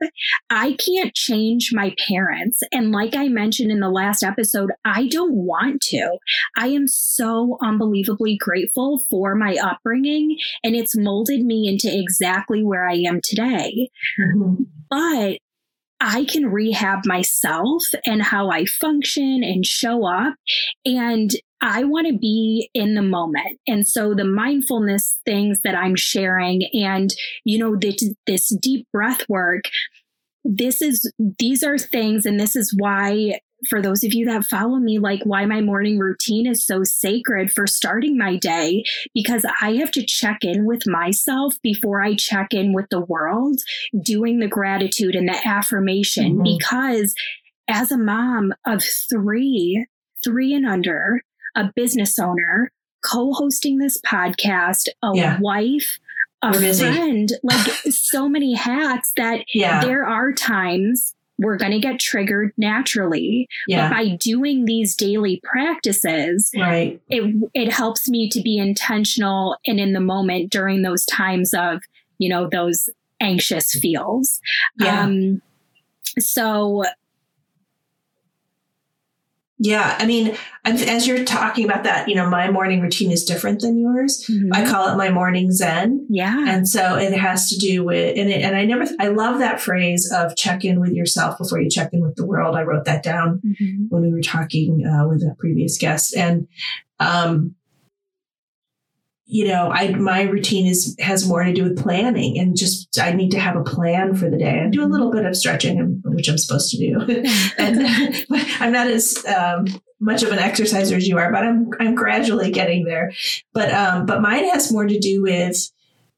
I 0.50 0.76
can't 0.84 1.14
change 1.14 1.70
my 1.72 1.94
parents. 2.08 2.60
And 2.72 2.92
like 2.92 3.16
I 3.16 3.28
mentioned 3.28 3.70
in 3.70 3.80
the 3.80 3.90
last 3.90 4.22
episode, 4.22 4.70
I 4.84 5.08
don't 5.08 5.34
want 5.34 5.80
to. 5.82 6.18
I 6.56 6.68
am 6.68 6.86
so 6.86 7.58
unbelievably 7.62 8.38
grateful 8.38 9.00
for 9.10 9.34
my 9.34 9.56
upbringing, 9.62 10.38
and 10.62 10.74
it's 10.74 10.96
molded 10.96 11.44
me 11.44 11.68
into 11.68 11.96
exactly 11.96 12.62
where 12.62 12.88
I 12.88 12.94
am 12.94 13.20
today. 13.22 13.90
Mm-hmm. 14.20 14.64
But 14.90 15.38
I 16.00 16.26
can 16.26 16.46
rehab 16.46 17.06
myself 17.06 17.84
and 18.04 18.22
how 18.22 18.50
I 18.50 18.66
function 18.66 19.42
and 19.42 19.64
show 19.64 20.06
up. 20.06 20.34
And 20.84 21.30
I 21.66 21.84
want 21.84 22.06
to 22.08 22.18
be 22.18 22.68
in 22.74 22.94
the 22.94 23.02
moment. 23.02 23.58
And 23.66 23.88
so 23.88 24.12
the 24.12 24.24
mindfulness 24.24 25.16
things 25.24 25.62
that 25.62 25.74
I'm 25.74 25.96
sharing 25.96 26.62
and, 26.74 27.12
you 27.44 27.58
know, 27.58 27.74
this, 27.74 28.04
this 28.26 28.54
deep 28.60 28.86
breath 28.92 29.26
work, 29.30 29.64
this 30.44 30.82
is, 30.82 31.10
these 31.38 31.64
are 31.64 31.78
things, 31.78 32.26
and 32.26 32.38
this 32.38 32.54
is 32.54 32.74
why 32.78 33.40
for 33.70 33.80
those 33.80 34.04
of 34.04 34.12
you 34.12 34.26
that 34.26 34.44
follow 34.44 34.76
me, 34.76 34.98
like 34.98 35.22
why 35.24 35.46
my 35.46 35.62
morning 35.62 35.98
routine 35.98 36.46
is 36.46 36.66
so 36.66 36.84
sacred 36.84 37.50
for 37.50 37.66
starting 37.66 38.18
my 38.18 38.36
day, 38.36 38.84
because 39.14 39.46
I 39.62 39.76
have 39.76 39.90
to 39.92 40.04
check 40.04 40.40
in 40.42 40.66
with 40.66 40.86
myself 40.86 41.54
before 41.62 42.02
I 42.02 42.14
check 42.14 42.52
in 42.52 42.74
with 42.74 42.90
the 42.90 43.00
world, 43.00 43.58
doing 44.02 44.38
the 44.38 44.48
gratitude 44.48 45.14
and 45.14 45.26
the 45.26 45.48
affirmation. 45.48 46.34
Mm-hmm. 46.34 46.58
Because 46.58 47.14
as 47.68 47.90
a 47.90 47.96
mom 47.96 48.52
of 48.66 48.82
three, 49.10 49.86
three 50.22 50.52
and 50.52 50.66
under, 50.66 51.22
a 51.54 51.70
business 51.74 52.18
owner, 52.18 52.70
co-hosting 53.04 53.78
this 53.78 54.00
podcast, 54.00 54.88
a 55.02 55.10
yeah. 55.14 55.38
wife, 55.40 55.98
a 56.42 56.52
friend, 56.74 57.32
like 57.42 57.66
so 57.90 58.28
many 58.28 58.54
hats 58.54 59.12
that 59.16 59.44
yeah. 59.52 59.84
there 59.84 60.06
are 60.06 60.32
times 60.32 61.14
we're 61.38 61.56
going 61.56 61.72
to 61.72 61.80
get 61.80 61.98
triggered 61.98 62.52
naturally. 62.56 63.48
Yeah. 63.66 63.88
But 63.88 63.94
by 63.94 64.16
doing 64.16 64.64
these 64.64 64.94
daily 64.94 65.40
practices, 65.42 66.50
right. 66.56 67.00
it 67.08 67.50
it 67.54 67.72
helps 67.72 68.08
me 68.08 68.28
to 68.30 68.40
be 68.40 68.56
intentional 68.56 69.56
and 69.66 69.80
in 69.80 69.94
the 69.94 70.00
moment 70.00 70.50
during 70.50 70.82
those 70.82 71.04
times 71.06 71.52
of, 71.52 71.80
you 72.18 72.28
know, 72.28 72.48
those 72.48 72.88
anxious 73.20 73.72
feels. 73.72 74.40
Yeah. 74.78 75.02
Um, 75.02 75.42
so 76.18 76.84
yeah, 79.64 79.96
I 79.98 80.04
mean, 80.04 80.36
as 80.66 81.06
you're 81.06 81.24
talking 81.24 81.64
about 81.64 81.84
that, 81.84 82.06
you 82.06 82.14
know, 82.14 82.28
my 82.28 82.50
morning 82.50 82.82
routine 82.82 83.10
is 83.10 83.24
different 83.24 83.62
than 83.62 83.78
yours. 83.78 84.22
Mm-hmm. 84.28 84.52
I 84.52 84.70
call 84.70 84.92
it 84.92 84.96
my 84.96 85.08
morning 85.08 85.52
zen. 85.52 86.06
Yeah, 86.10 86.54
and 86.54 86.68
so 86.68 86.96
it 86.96 87.14
has 87.14 87.48
to 87.48 87.58
do 87.58 87.82
with 87.82 88.18
and 88.18 88.28
it, 88.28 88.42
and 88.42 88.54
I 88.56 88.66
never 88.66 88.84
I 89.00 89.08
love 89.08 89.38
that 89.38 89.62
phrase 89.62 90.12
of 90.14 90.36
check 90.36 90.66
in 90.66 90.80
with 90.80 90.92
yourself 90.92 91.38
before 91.38 91.62
you 91.62 91.70
check 91.70 91.94
in 91.94 92.02
with 92.02 92.14
the 92.16 92.26
world. 92.26 92.56
I 92.56 92.62
wrote 92.62 92.84
that 92.84 93.02
down 93.02 93.40
mm-hmm. 93.42 93.86
when 93.88 94.02
we 94.02 94.12
were 94.12 94.20
talking 94.20 94.84
uh, 94.86 95.08
with 95.08 95.22
a 95.22 95.34
previous 95.38 95.78
guest, 95.78 96.14
and 96.14 96.46
um, 97.00 97.54
you 99.26 99.48
know, 99.48 99.70
I 99.70 99.94
my 99.94 100.22
routine 100.22 100.66
is 100.66 100.94
has 100.98 101.26
more 101.26 101.44
to 101.44 101.52
do 101.52 101.64
with 101.64 101.82
planning 101.82 102.38
and 102.38 102.56
just 102.56 102.98
I 102.98 103.12
need 103.12 103.30
to 103.30 103.40
have 103.40 103.56
a 103.56 103.64
plan 103.64 104.14
for 104.14 104.28
the 104.28 104.36
day. 104.36 104.60
I 104.60 104.68
do 104.68 104.84
a 104.84 104.86
little 104.86 105.10
bit 105.10 105.24
of 105.24 105.34
stretching, 105.34 106.02
which 106.04 106.28
I'm 106.28 106.36
supposed 106.36 106.70
to 106.70 106.76
do, 106.76 107.00
and 107.58 107.86
I'm 108.60 108.72
not 108.72 108.86
as 108.88 109.24
um, 109.26 109.66
much 109.98 110.22
of 110.22 110.30
an 110.30 110.38
exerciser 110.38 110.96
as 110.96 111.08
you 111.08 111.16
are, 111.18 111.32
but 111.32 111.42
I'm 111.42 111.70
I'm 111.80 111.94
gradually 111.94 112.50
getting 112.50 112.84
there. 112.84 113.12
But 113.54 113.72
um, 113.72 114.04
but 114.04 114.20
mine 114.20 114.48
has 114.50 114.70
more 114.70 114.86
to 114.86 114.98
do 114.98 115.22
with 115.22 115.56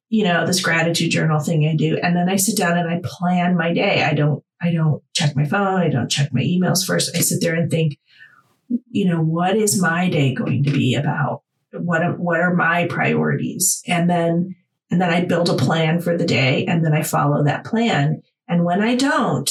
you 0.08 0.24
know 0.24 0.44
this 0.44 0.60
gratitude 0.60 1.12
journal 1.12 1.38
thing 1.38 1.68
I 1.68 1.76
do, 1.76 1.98
and 2.02 2.16
then 2.16 2.28
I 2.28 2.36
sit 2.36 2.56
down 2.56 2.76
and 2.76 2.88
I 2.88 3.00
plan 3.04 3.56
my 3.56 3.72
day. 3.72 4.02
I 4.02 4.14
don't 4.14 4.42
I 4.60 4.72
don't 4.72 5.02
check 5.14 5.36
my 5.36 5.44
phone. 5.44 5.80
I 5.80 5.88
don't 5.88 6.10
check 6.10 6.32
my 6.32 6.40
emails 6.40 6.84
first. 6.84 7.16
I 7.16 7.20
sit 7.20 7.40
there 7.40 7.54
and 7.54 7.70
think, 7.70 7.98
you 8.90 9.06
know, 9.06 9.20
what 9.20 9.56
is 9.56 9.80
my 9.80 10.08
day 10.08 10.34
going 10.34 10.64
to 10.64 10.70
be 10.70 10.96
about? 10.96 11.42
What 11.72 12.18
what 12.18 12.40
are 12.40 12.54
my 12.54 12.86
priorities? 12.86 13.82
And 13.86 14.08
then 14.08 14.56
and 14.90 15.00
then 15.00 15.10
I 15.10 15.24
build 15.24 15.48
a 15.48 15.56
plan 15.56 16.00
for 16.00 16.16
the 16.16 16.26
day 16.26 16.64
and 16.66 16.84
then 16.84 16.92
I 16.92 17.02
follow 17.02 17.44
that 17.44 17.64
plan. 17.64 18.22
And 18.48 18.64
when 18.64 18.82
I 18.82 18.94
don't 18.94 19.50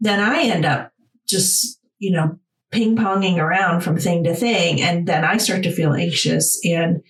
then 0.00 0.20
I 0.20 0.42
end 0.42 0.64
up 0.64 0.92
just 1.26 1.80
you 1.98 2.10
know 2.10 2.38
ping 2.72 2.96
ponging 2.96 3.36
around 3.36 3.82
from 3.82 3.98
thing 3.98 4.24
to 4.24 4.34
thing. 4.34 4.80
And 4.80 5.06
then 5.06 5.24
I 5.24 5.36
start 5.36 5.62
to 5.62 5.72
feel 5.72 5.92
anxious 5.92 6.60
and 6.64 7.02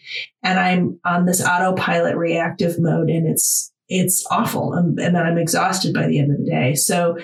and 0.42 0.58
I'm 0.58 1.00
on 1.04 1.24
this 1.24 1.42
autopilot 1.42 2.16
reactive 2.16 2.78
mode 2.78 3.08
and 3.08 3.26
it's 3.26 3.72
it's 3.88 4.26
awful. 4.30 4.74
And, 4.74 4.98
and 4.98 5.14
then 5.14 5.26
I'm 5.26 5.38
exhausted 5.38 5.94
by 5.94 6.06
the 6.06 6.18
end 6.18 6.32
of 6.32 6.38
the 6.38 6.50
day. 6.50 6.74
So 6.74 7.18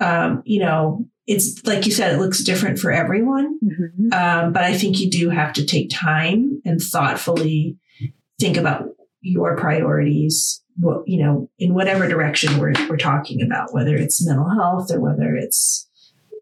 um, 0.00 0.42
you 0.44 0.60
know 0.60 1.06
it's 1.30 1.64
like 1.64 1.86
you 1.86 1.92
said, 1.92 2.12
it 2.12 2.18
looks 2.18 2.42
different 2.42 2.80
for 2.80 2.90
everyone. 2.90 3.56
Mm-hmm. 3.62 4.12
Um, 4.12 4.52
but 4.52 4.64
I 4.64 4.76
think 4.76 4.98
you 4.98 5.08
do 5.08 5.30
have 5.30 5.52
to 5.54 5.64
take 5.64 5.88
time 5.88 6.60
and 6.64 6.82
thoughtfully 6.82 7.78
think 8.40 8.56
about 8.56 8.88
your 9.20 9.56
priorities, 9.56 10.60
what, 10.76 11.06
you 11.06 11.22
know, 11.22 11.48
in 11.60 11.72
whatever 11.72 12.08
direction 12.08 12.58
we're, 12.58 12.72
we're 12.88 12.96
talking 12.96 13.42
about, 13.42 13.72
whether 13.72 13.94
it's 13.94 14.26
mental 14.26 14.50
health 14.50 14.90
or 14.90 14.98
whether 15.00 15.36
it's, 15.36 15.88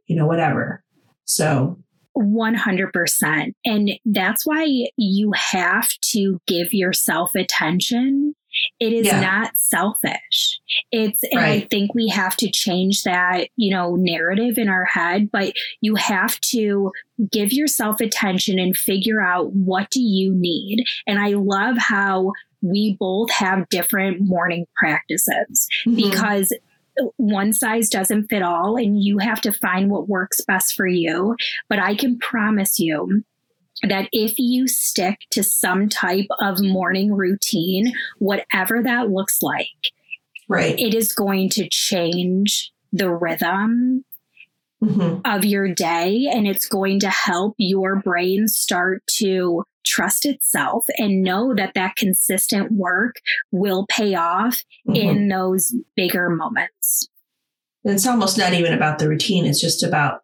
you 0.06 0.16
know, 0.16 0.26
whatever. 0.26 0.82
So 1.26 1.78
100%. 2.16 3.52
And 3.66 3.90
that's 4.06 4.46
why 4.46 4.86
you 4.96 5.32
have 5.34 5.88
to 6.12 6.40
give 6.46 6.72
yourself 6.72 7.34
attention 7.34 8.34
it 8.80 8.92
is 8.92 9.06
yeah. 9.06 9.20
not 9.20 9.56
selfish. 9.56 10.60
It's, 10.92 11.22
and 11.24 11.40
right. 11.40 11.64
I 11.64 11.66
think 11.68 11.94
we 11.94 12.08
have 12.08 12.36
to 12.36 12.50
change 12.50 13.02
that, 13.04 13.48
you 13.56 13.70
know, 13.70 13.96
narrative 13.96 14.58
in 14.58 14.68
our 14.68 14.84
head, 14.84 15.30
but 15.30 15.52
you 15.80 15.94
have 15.96 16.40
to 16.40 16.92
give 17.30 17.52
yourself 17.52 18.00
attention 18.00 18.58
and 18.58 18.76
figure 18.76 19.20
out 19.20 19.52
what 19.52 19.90
do 19.90 20.00
you 20.00 20.34
need. 20.34 20.84
And 21.06 21.18
I 21.18 21.30
love 21.30 21.76
how 21.78 22.32
we 22.62 22.96
both 22.98 23.30
have 23.30 23.68
different 23.68 24.20
morning 24.20 24.66
practices 24.76 25.68
mm-hmm. 25.86 25.96
because 25.96 26.52
one 27.16 27.52
size 27.52 27.88
doesn't 27.88 28.26
fit 28.28 28.42
all 28.42 28.76
and 28.76 29.02
you 29.02 29.18
have 29.18 29.40
to 29.42 29.52
find 29.52 29.90
what 29.90 30.08
works 30.08 30.40
best 30.46 30.74
for 30.74 30.86
you. 30.86 31.36
But 31.68 31.78
I 31.78 31.94
can 31.94 32.18
promise 32.18 32.78
you 32.78 33.22
that 33.82 34.08
if 34.12 34.38
you 34.38 34.66
stick 34.68 35.18
to 35.30 35.42
some 35.42 35.88
type 35.88 36.26
of 36.40 36.60
morning 36.60 37.12
routine, 37.12 37.92
whatever 38.18 38.82
that 38.82 39.10
looks 39.10 39.42
like, 39.42 39.68
right, 40.48 40.78
it 40.78 40.94
is 40.94 41.12
going 41.12 41.50
to 41.50 41.68
change 41.68 42.72
the 42.92 43.10
rhythm 43.10 44.04
mm-hmm. 44.82 45.20
of 45.24 45.44
your 45.44 45.72
day 45.72 46.28
and 46.32 46.46
it's 46.46 46.66
going 46.66 47.00
to 47.00 47.10
help 47.10 47.54
your 47.58 47.96
brain 47.96 48.48
start 48.48 49.02
to 49.06 49.64
trust 49.84 50.26
itself 50.26 50.86
and 50.98 51.22
know 51.22 51.54
that 51.54 51.74
that 51.74 51.96
consistent 51.96 52.72
work 52.72 53.16
will 53.50 53.86
pay 53.88 54.14
off 54.14 54.62
mm-hmm. 54.88 54.96
in 54.96 55.28
those 55.28 55.74
bigger 55.96 56.28
moments. 56.28 57.08
It's 57.84 58.06
almost 58.06 58.36
not 58.36 58.52
even 58.52 58.74
about 58.74 58.98
the 58.98 59.08
routine, 59.08 59.46
it's 59.46 59.60
just 59.60 59.82
about 59.82 60.22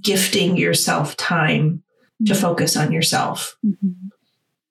gifting 0.00 0.56
yourself 0.56 1.16
time 1.16 1.82
to 2.26 2.34
focus 2.34 2.76
on 2.76 2.92
yourself. 2.92 3.56
Mm-hmm. 3.64 4.08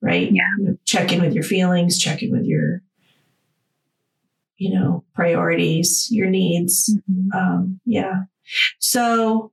Right? 0.02 0.32
Yeah. 0.32 0.74
Check 0.86 1.12
in 1.12 1.22
with 1.22 1.34
your 1.34 1.44
feelings, 1.44 2.00
check 2.00 2.24
in 2.24 2.32
with 2.32 2.46
your, 2.46 2.82
you 4.58 4.74
know, 4.74 5.04
priorities, 5.14 6.08
your 6.12 6.28
needs. 6.28 6.96
Mm-hmm. 7.10 7.38
Um, 7.38 7.80
yeah. 7.86 8.24
So, 8.80 9.52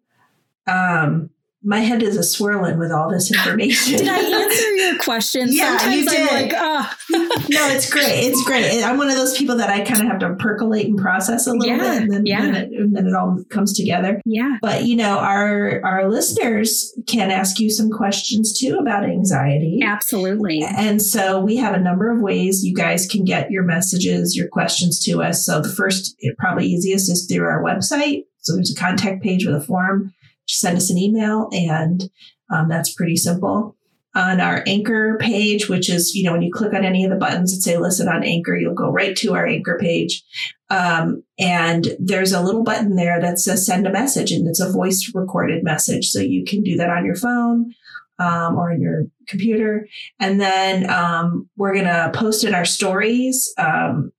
um, 0.67 1.31
my 1.63 1.81
head 1.81 2.03
is 2.03 2.17
a 2.17 2.23
swirling 2.23 2.79
with 2.79 2.93
all 2.93 3.11
this 3.11 3.33
information. 3.35 3.99
did 3.99 4.09
I 4.09 4.19
answer 4.19 4.68
your 4.79 4.99
question? 4.99 5.49
yeah, 5.51 5.77
Sometimes 5.77 5.97
you 5.97 6.09
did. 6.09 6.29
I'm 6.29 6.43
like, 6.43 6.53
oh. 6.57 6.95
no, 7.51 7.69
it's 7.69 7.91
great. 7.91 8.25
It's 8.25 8.45
great. 8.45 8.83
I'm 8.83 8.99
one 8.99 9.09
of 9.09 9.17
those 9.17 9.37
people 9.37 9.57
that 9.57 9.71
I 9.71 9.81
kind 9.81 10.03
of 10.03 10.09
have 10.09 10.19
to 10.21 10.35
percolate 10.37 10.87
and 10.87 10.99
process 10.99 11.47
a 11.47 11.53
little 11.53 11.77
yeah, 11.77 11.79
bit, 11.79 12.03
and 12.03 12.13
then, 12.13 12.27
yeah. 12.27 12.41
then, 12.43 12.55
it, 12.55 12.73
and 12.73 12.97
then 12.97 13.07
it 13.07 13.15
all 13.15 13.43
comes 13.51 13.77
together. 13.77 14.21
Yeah. 14.25 14.59
But 14.63 14.85
you 14.85 14.97
know, 14.97 15.19
our 15.19 15.81
our 15.85 16.09
listeners 16.11 16.97
can 17.07 17.31
ask 17.31 17.59
you 17.59 17.71
some 17.71 17.91
questions 17.91 18.59
too 18.59 18.79
about 18.81 19.05
anxiety. 19.05 19.81
Absolutely. 19.83 20.63
And 20.63 21.03
so 21.03 21.41
we 21.41 21.57
have 21.57 21.75
a 21.75 21.81
number 21.81 22.11
of 22.11 22.21
ways 22.21 22.65
you 22.65 22.75
guys 22.75 23.07
can 23.07 23.25
get 23.25 23.51
your 23.51 23.65
messages, 23.65 24.37
your 24.37 24.49
questions 24.49 25.03
to 25.05 25.23
us. 25.23 25.45
So 25.45 25.61
the 25.61 25.69
first, 25.69 26.17
probably 26.39 26.67
easiest, 26.67 27.11
is 27.11 27.27
through 27.27 27.47
our 27.47 27.63
website. 27.63 28.25
So 28.41 28.55
there's 28.55 28.73
a 28.73 28.81
contact 28.81 29.23
page 29.23 29.45
with 29.45 29.55
a 29.55 29.61
form 29.61 30.15
just 30.49 30.61
send 30.61 30.77
us 30.77 30.91
an 30.91 30.99
email 30.99 31.49
and 31.53 32.11
um, 32.51 32.69
that's 32.69 32.95
pretty 32.95 33.17
simple. 33.17 33.77
On 34.19 34.41
our 34.41 34.65
anchor 34.67 35.17
page, 35.21 35.69
which 35.69 35.89
is, 35.89 36.13
you 36.13 36.25
know, 36.25 36.33
when 36.33 36.43
you 36.43 36.53
click 36.53 36.75
on 36.75 36.85
any 36.85 37.05
of 37.05 37.11
the 37.11 37.17
buttons 37.17 37.55
that 37.55 37.63
say 37.63 37.79
listen 37.79 38.09
on 38.09 38.25
anchor, 38.25 38.57
you'll 38.57 38.75
go 38.75 38.91
right 38.91 39.17
to 39.19 39.35
our 39.35 39.47
anchor 39.47 39.79
page. 39.81 40.25
Um, 40.71 41.23
and 41.39 41.87
there's 42.01 42.33
a 42.33 42.43
little 42.43 42.65
button 42.65 42.97
there 42.97 43.21
that 43.21 43.39
says 43.39 43.65
send 43.65 43.87
a 43.87 43.93
message 43.93 44.33
and 44.33 44.49
it's 44.49 44.61
a 44.61 44.73
voice 44.73 45.13
recorded 45.15 45.63
message. 45.63 46.09
So 46.09 46.21
you 46.21 46.45
can 46.45 46.65
do 46.65 46.77
that 46.77 46.91
on 46.91 47.05
your 47.05 47.15
phone 47.15 47.73
um, 48.19 48.57
or 48.57 48.73
on 48.73 48.81
your 48.81 49.05
computer. 49.29 49.87
And 50.19 50.41
then 50.41 50.91
um, 50.91 51.49
we're 51.57 51.75
going 51.75 51.85
to 51.85 52.11
post 52.13 52.43
in 52.43 52.55
our 52.55 52.65
stories 52.65 53.55
um, 53.57 54.13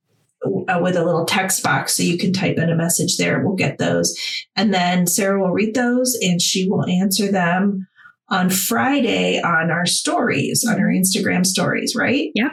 uh, 0.45 0.79
with 0.81 0.95
a 0.95 1.03
little 1.03 1.25
text 1.25 1.61
box 1.61 1.95
so 1.95 2.03
you 2.03 2.17
can 2.17 2.31
type 2.31 2.57
in 2.57 2.69
a 2.69 2.75
message 2.75 3.17
there. 3.17 3.43
We'll 3.43 3.55
get 3.55 3.77
those. 3.77 4.17
And 4.55 4.73
then 4.73 5.07
Sarah 5.07 5.41
will 5.41 5.51
read 5.51 5.75
those 5.75 6.17
and 6.21 6.41
she 6.41 6.69
will 6.69 6.85
answer 6.87 7.29
them 7.29 7.88
on 8.31 8.49
Friday 8.49 9.41
on 9.41 9.71
our 9.71 9.85
stories, 9.85 10.65
on 10.67 10.79
our 10.79 10.87
Instagram 10.87 11.45
stories, 11.45 11.95
right? 11.95 12.29
Yep. 12.35 12.51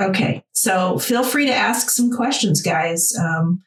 Okay. 0.00 0.44
So 0.52 0.98
feel 0.98 1.22
free 1.22 1.46
to 1.46 1.54
ask 1.54 1.90
some 1.90 2.10
questions, 2.10 2.60
guys. 2.60 3.12
Um, 3.18 3.62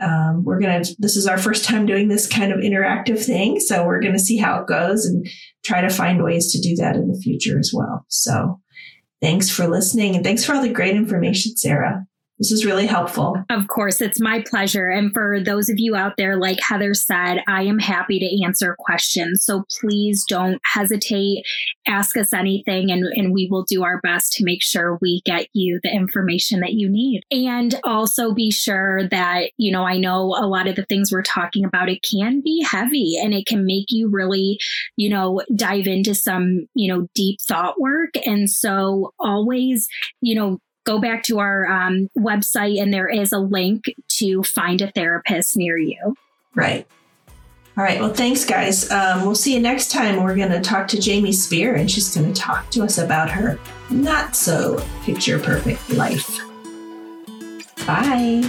um, 0.00 0.44
we're 0.44 0.60
going 0.60 0.82
to, 0.82 0.96
this 0.98 1.16
is 1.16 1.26
our 1.26 1.38
first 1.38 1.64
time 1.64 1.86
doing 1.86 2.08
this 2.08 2.26
kind 2.26 2.52
of 2.52 2.60
interactive 2.60 3.24
thing. 3.24 3.60
So 3.60 3.84
we're 3.84 4.00
going 4.00 4.12
to 4.12 4.18
see 4.18 4.36
how 4.36 4.60
it 4.60 4.66
goes 4.66 5.06
and 5.06 5.26
try 5.64 5.80
to 5.80 5.88
find 5.88 6.22
ways 6.22 6.52
to 6.52 6.60
do 6.60 6.74
that 6.76 6.96
in 6.96 7.08
the 7.08 7.18
future 7.22 7.58
as 7.58 7.72
well. 7.74 8.04
So 8.08 8.60
thanks 9.22 9.50
for 9.50 9.66
listening 9.66 10.14
and 10.14 10.24
thanks 10.24 10.44
for 10.44 10.54
all 10.54 10.62
the 10.62 10.68
great 10.68 10.96
information, 10.96 11.56
Sarah. 11.56 12.06
This 12.38 12.50
is 12.50 12.64
really 12.64 12.86
helpful. 12.86 13.36
Of 13.48 13.68
course, 13.68 14.00
it's 14.00 14.20
my 14.20 14.42
pleasure. 14.42 14.88
And 14.88 15.12
for 15.12 15.38
those 15.40 15.68
of 15.68 15.76
you 15.78 15.94
out 15.94 16.14
there, 16.16 16.36
like 16.36 16.58
Heather 16.60 16.92
said, 16.92 17.38
I 17.46 17.62
am 17.62 17.78
happy 17.78 18.18
to 18.18 18.44
answer 18.44 18.74
questions. 18.76 19.44
So 19.44 19.64
please 19.80 20.24
don't 20.28 20.60
hesitate, 20.64 21.44
ask 21.86 22.16
us 22.16 22.32
anything, 22.32 22.90
and, 22.90 23.04
and 23.14 23.32
we 23.32 23.46
will 23.48 23.62
do 23.62 23.84
our 23.84 24.00
best 24.00 24.32
to 24.34 24.44
make 24.44 24.62
sure 24.62 24.98
we 25.00 25.22
get 25.24 25.46
you 25.52 25.78
the 25.84 25.94
information 25.94 26.58
that 26.60 26.72
you 26.72 26.88
need. 26.88 27.22
And 27.30 27.78
also 27.84 28.34
be 28.34 28.50
sure 28.50 29.08
that, 29.10 29.50
you 29.56 29.70
know, 29.70 29.84
I 29.84 29.98
know 29.98 30.36
a 30.36 30.46
lot 30.48 30.66
of 30.66 30.74
the 30.74 30.86
things 30.86 31.12
we're 31.12 31.22
talking 31.22 31.64
about, 31.64 31.88
it 31.88 32.02
can 32.02 32.40
be 32.40 32.64
heavy 32.64 33.16
and 33.22 33.32
it 33.32 33.46
can 33.46 33.64
make 33.64 33.86
you 33.90 34.10
really, 34.10 34.58
you 34.96 35.08
know, 35.08 35.40
dive 35.54 35.86
into 35.86 36.16
some, 36.16 36.66
you 36.74 36.92
know, 36.92 37.06
deep 37.14 37.40
thought 37.40 37.80
work. 37.80 38.10
And 38.26 38.50
so 38.50 39.14
always, 39.20 39.88
you 40.20 40.34
know, 40.34 40.58
go 40.84 40.98
back 40.98 41.22
to 41.24 41.38
our 41.38 41.66
um, 41.66 42.10
website 42.16 42.80
and 42.80 42.92
there 42.92 43.08
is 43.08 43.32
a 43.32 43.38
link 43.38 43.94
to 44.08 44.42
find 44.42 44.80
a 44.80 44.90
therapist 44.90 45.56
near 45.56 45.78
you. 45.78 46.16
Right. 46.54 46.86
All 47.76 47.82
right. 47.82 48.00
Well, 48.00 48.14
thanks, 48.14 48.44
guys. 48.44 48.88
Um, 48.90 49.22
we'll 49.22 49.34
see 49.34 49.54
you 49.54 49.60
next 49.60 49.90
time. 49.90 50.22
We're 50.22 50.36
going 50.36 50.52
to 50.52 50.60
talk 50.60 50.86
to 50.88 51.00
Jamie 51.00 51.32
Spear, 51.32 51.74
and 51.74 51.90
she's 51.90 52.14
going 52.14 52.32
to 52.32 52.40
talk 52.40 52.70
to 52.70 52.84
us 52.84 52.98
about 52.98 53.30
her 53.30 53.58
not 53.90 54.36
so 54.36 54.84
picture 55.02 55.40
perfect 55.40 55.90
life. 55.90 56.38
Bye. 57.84 58.48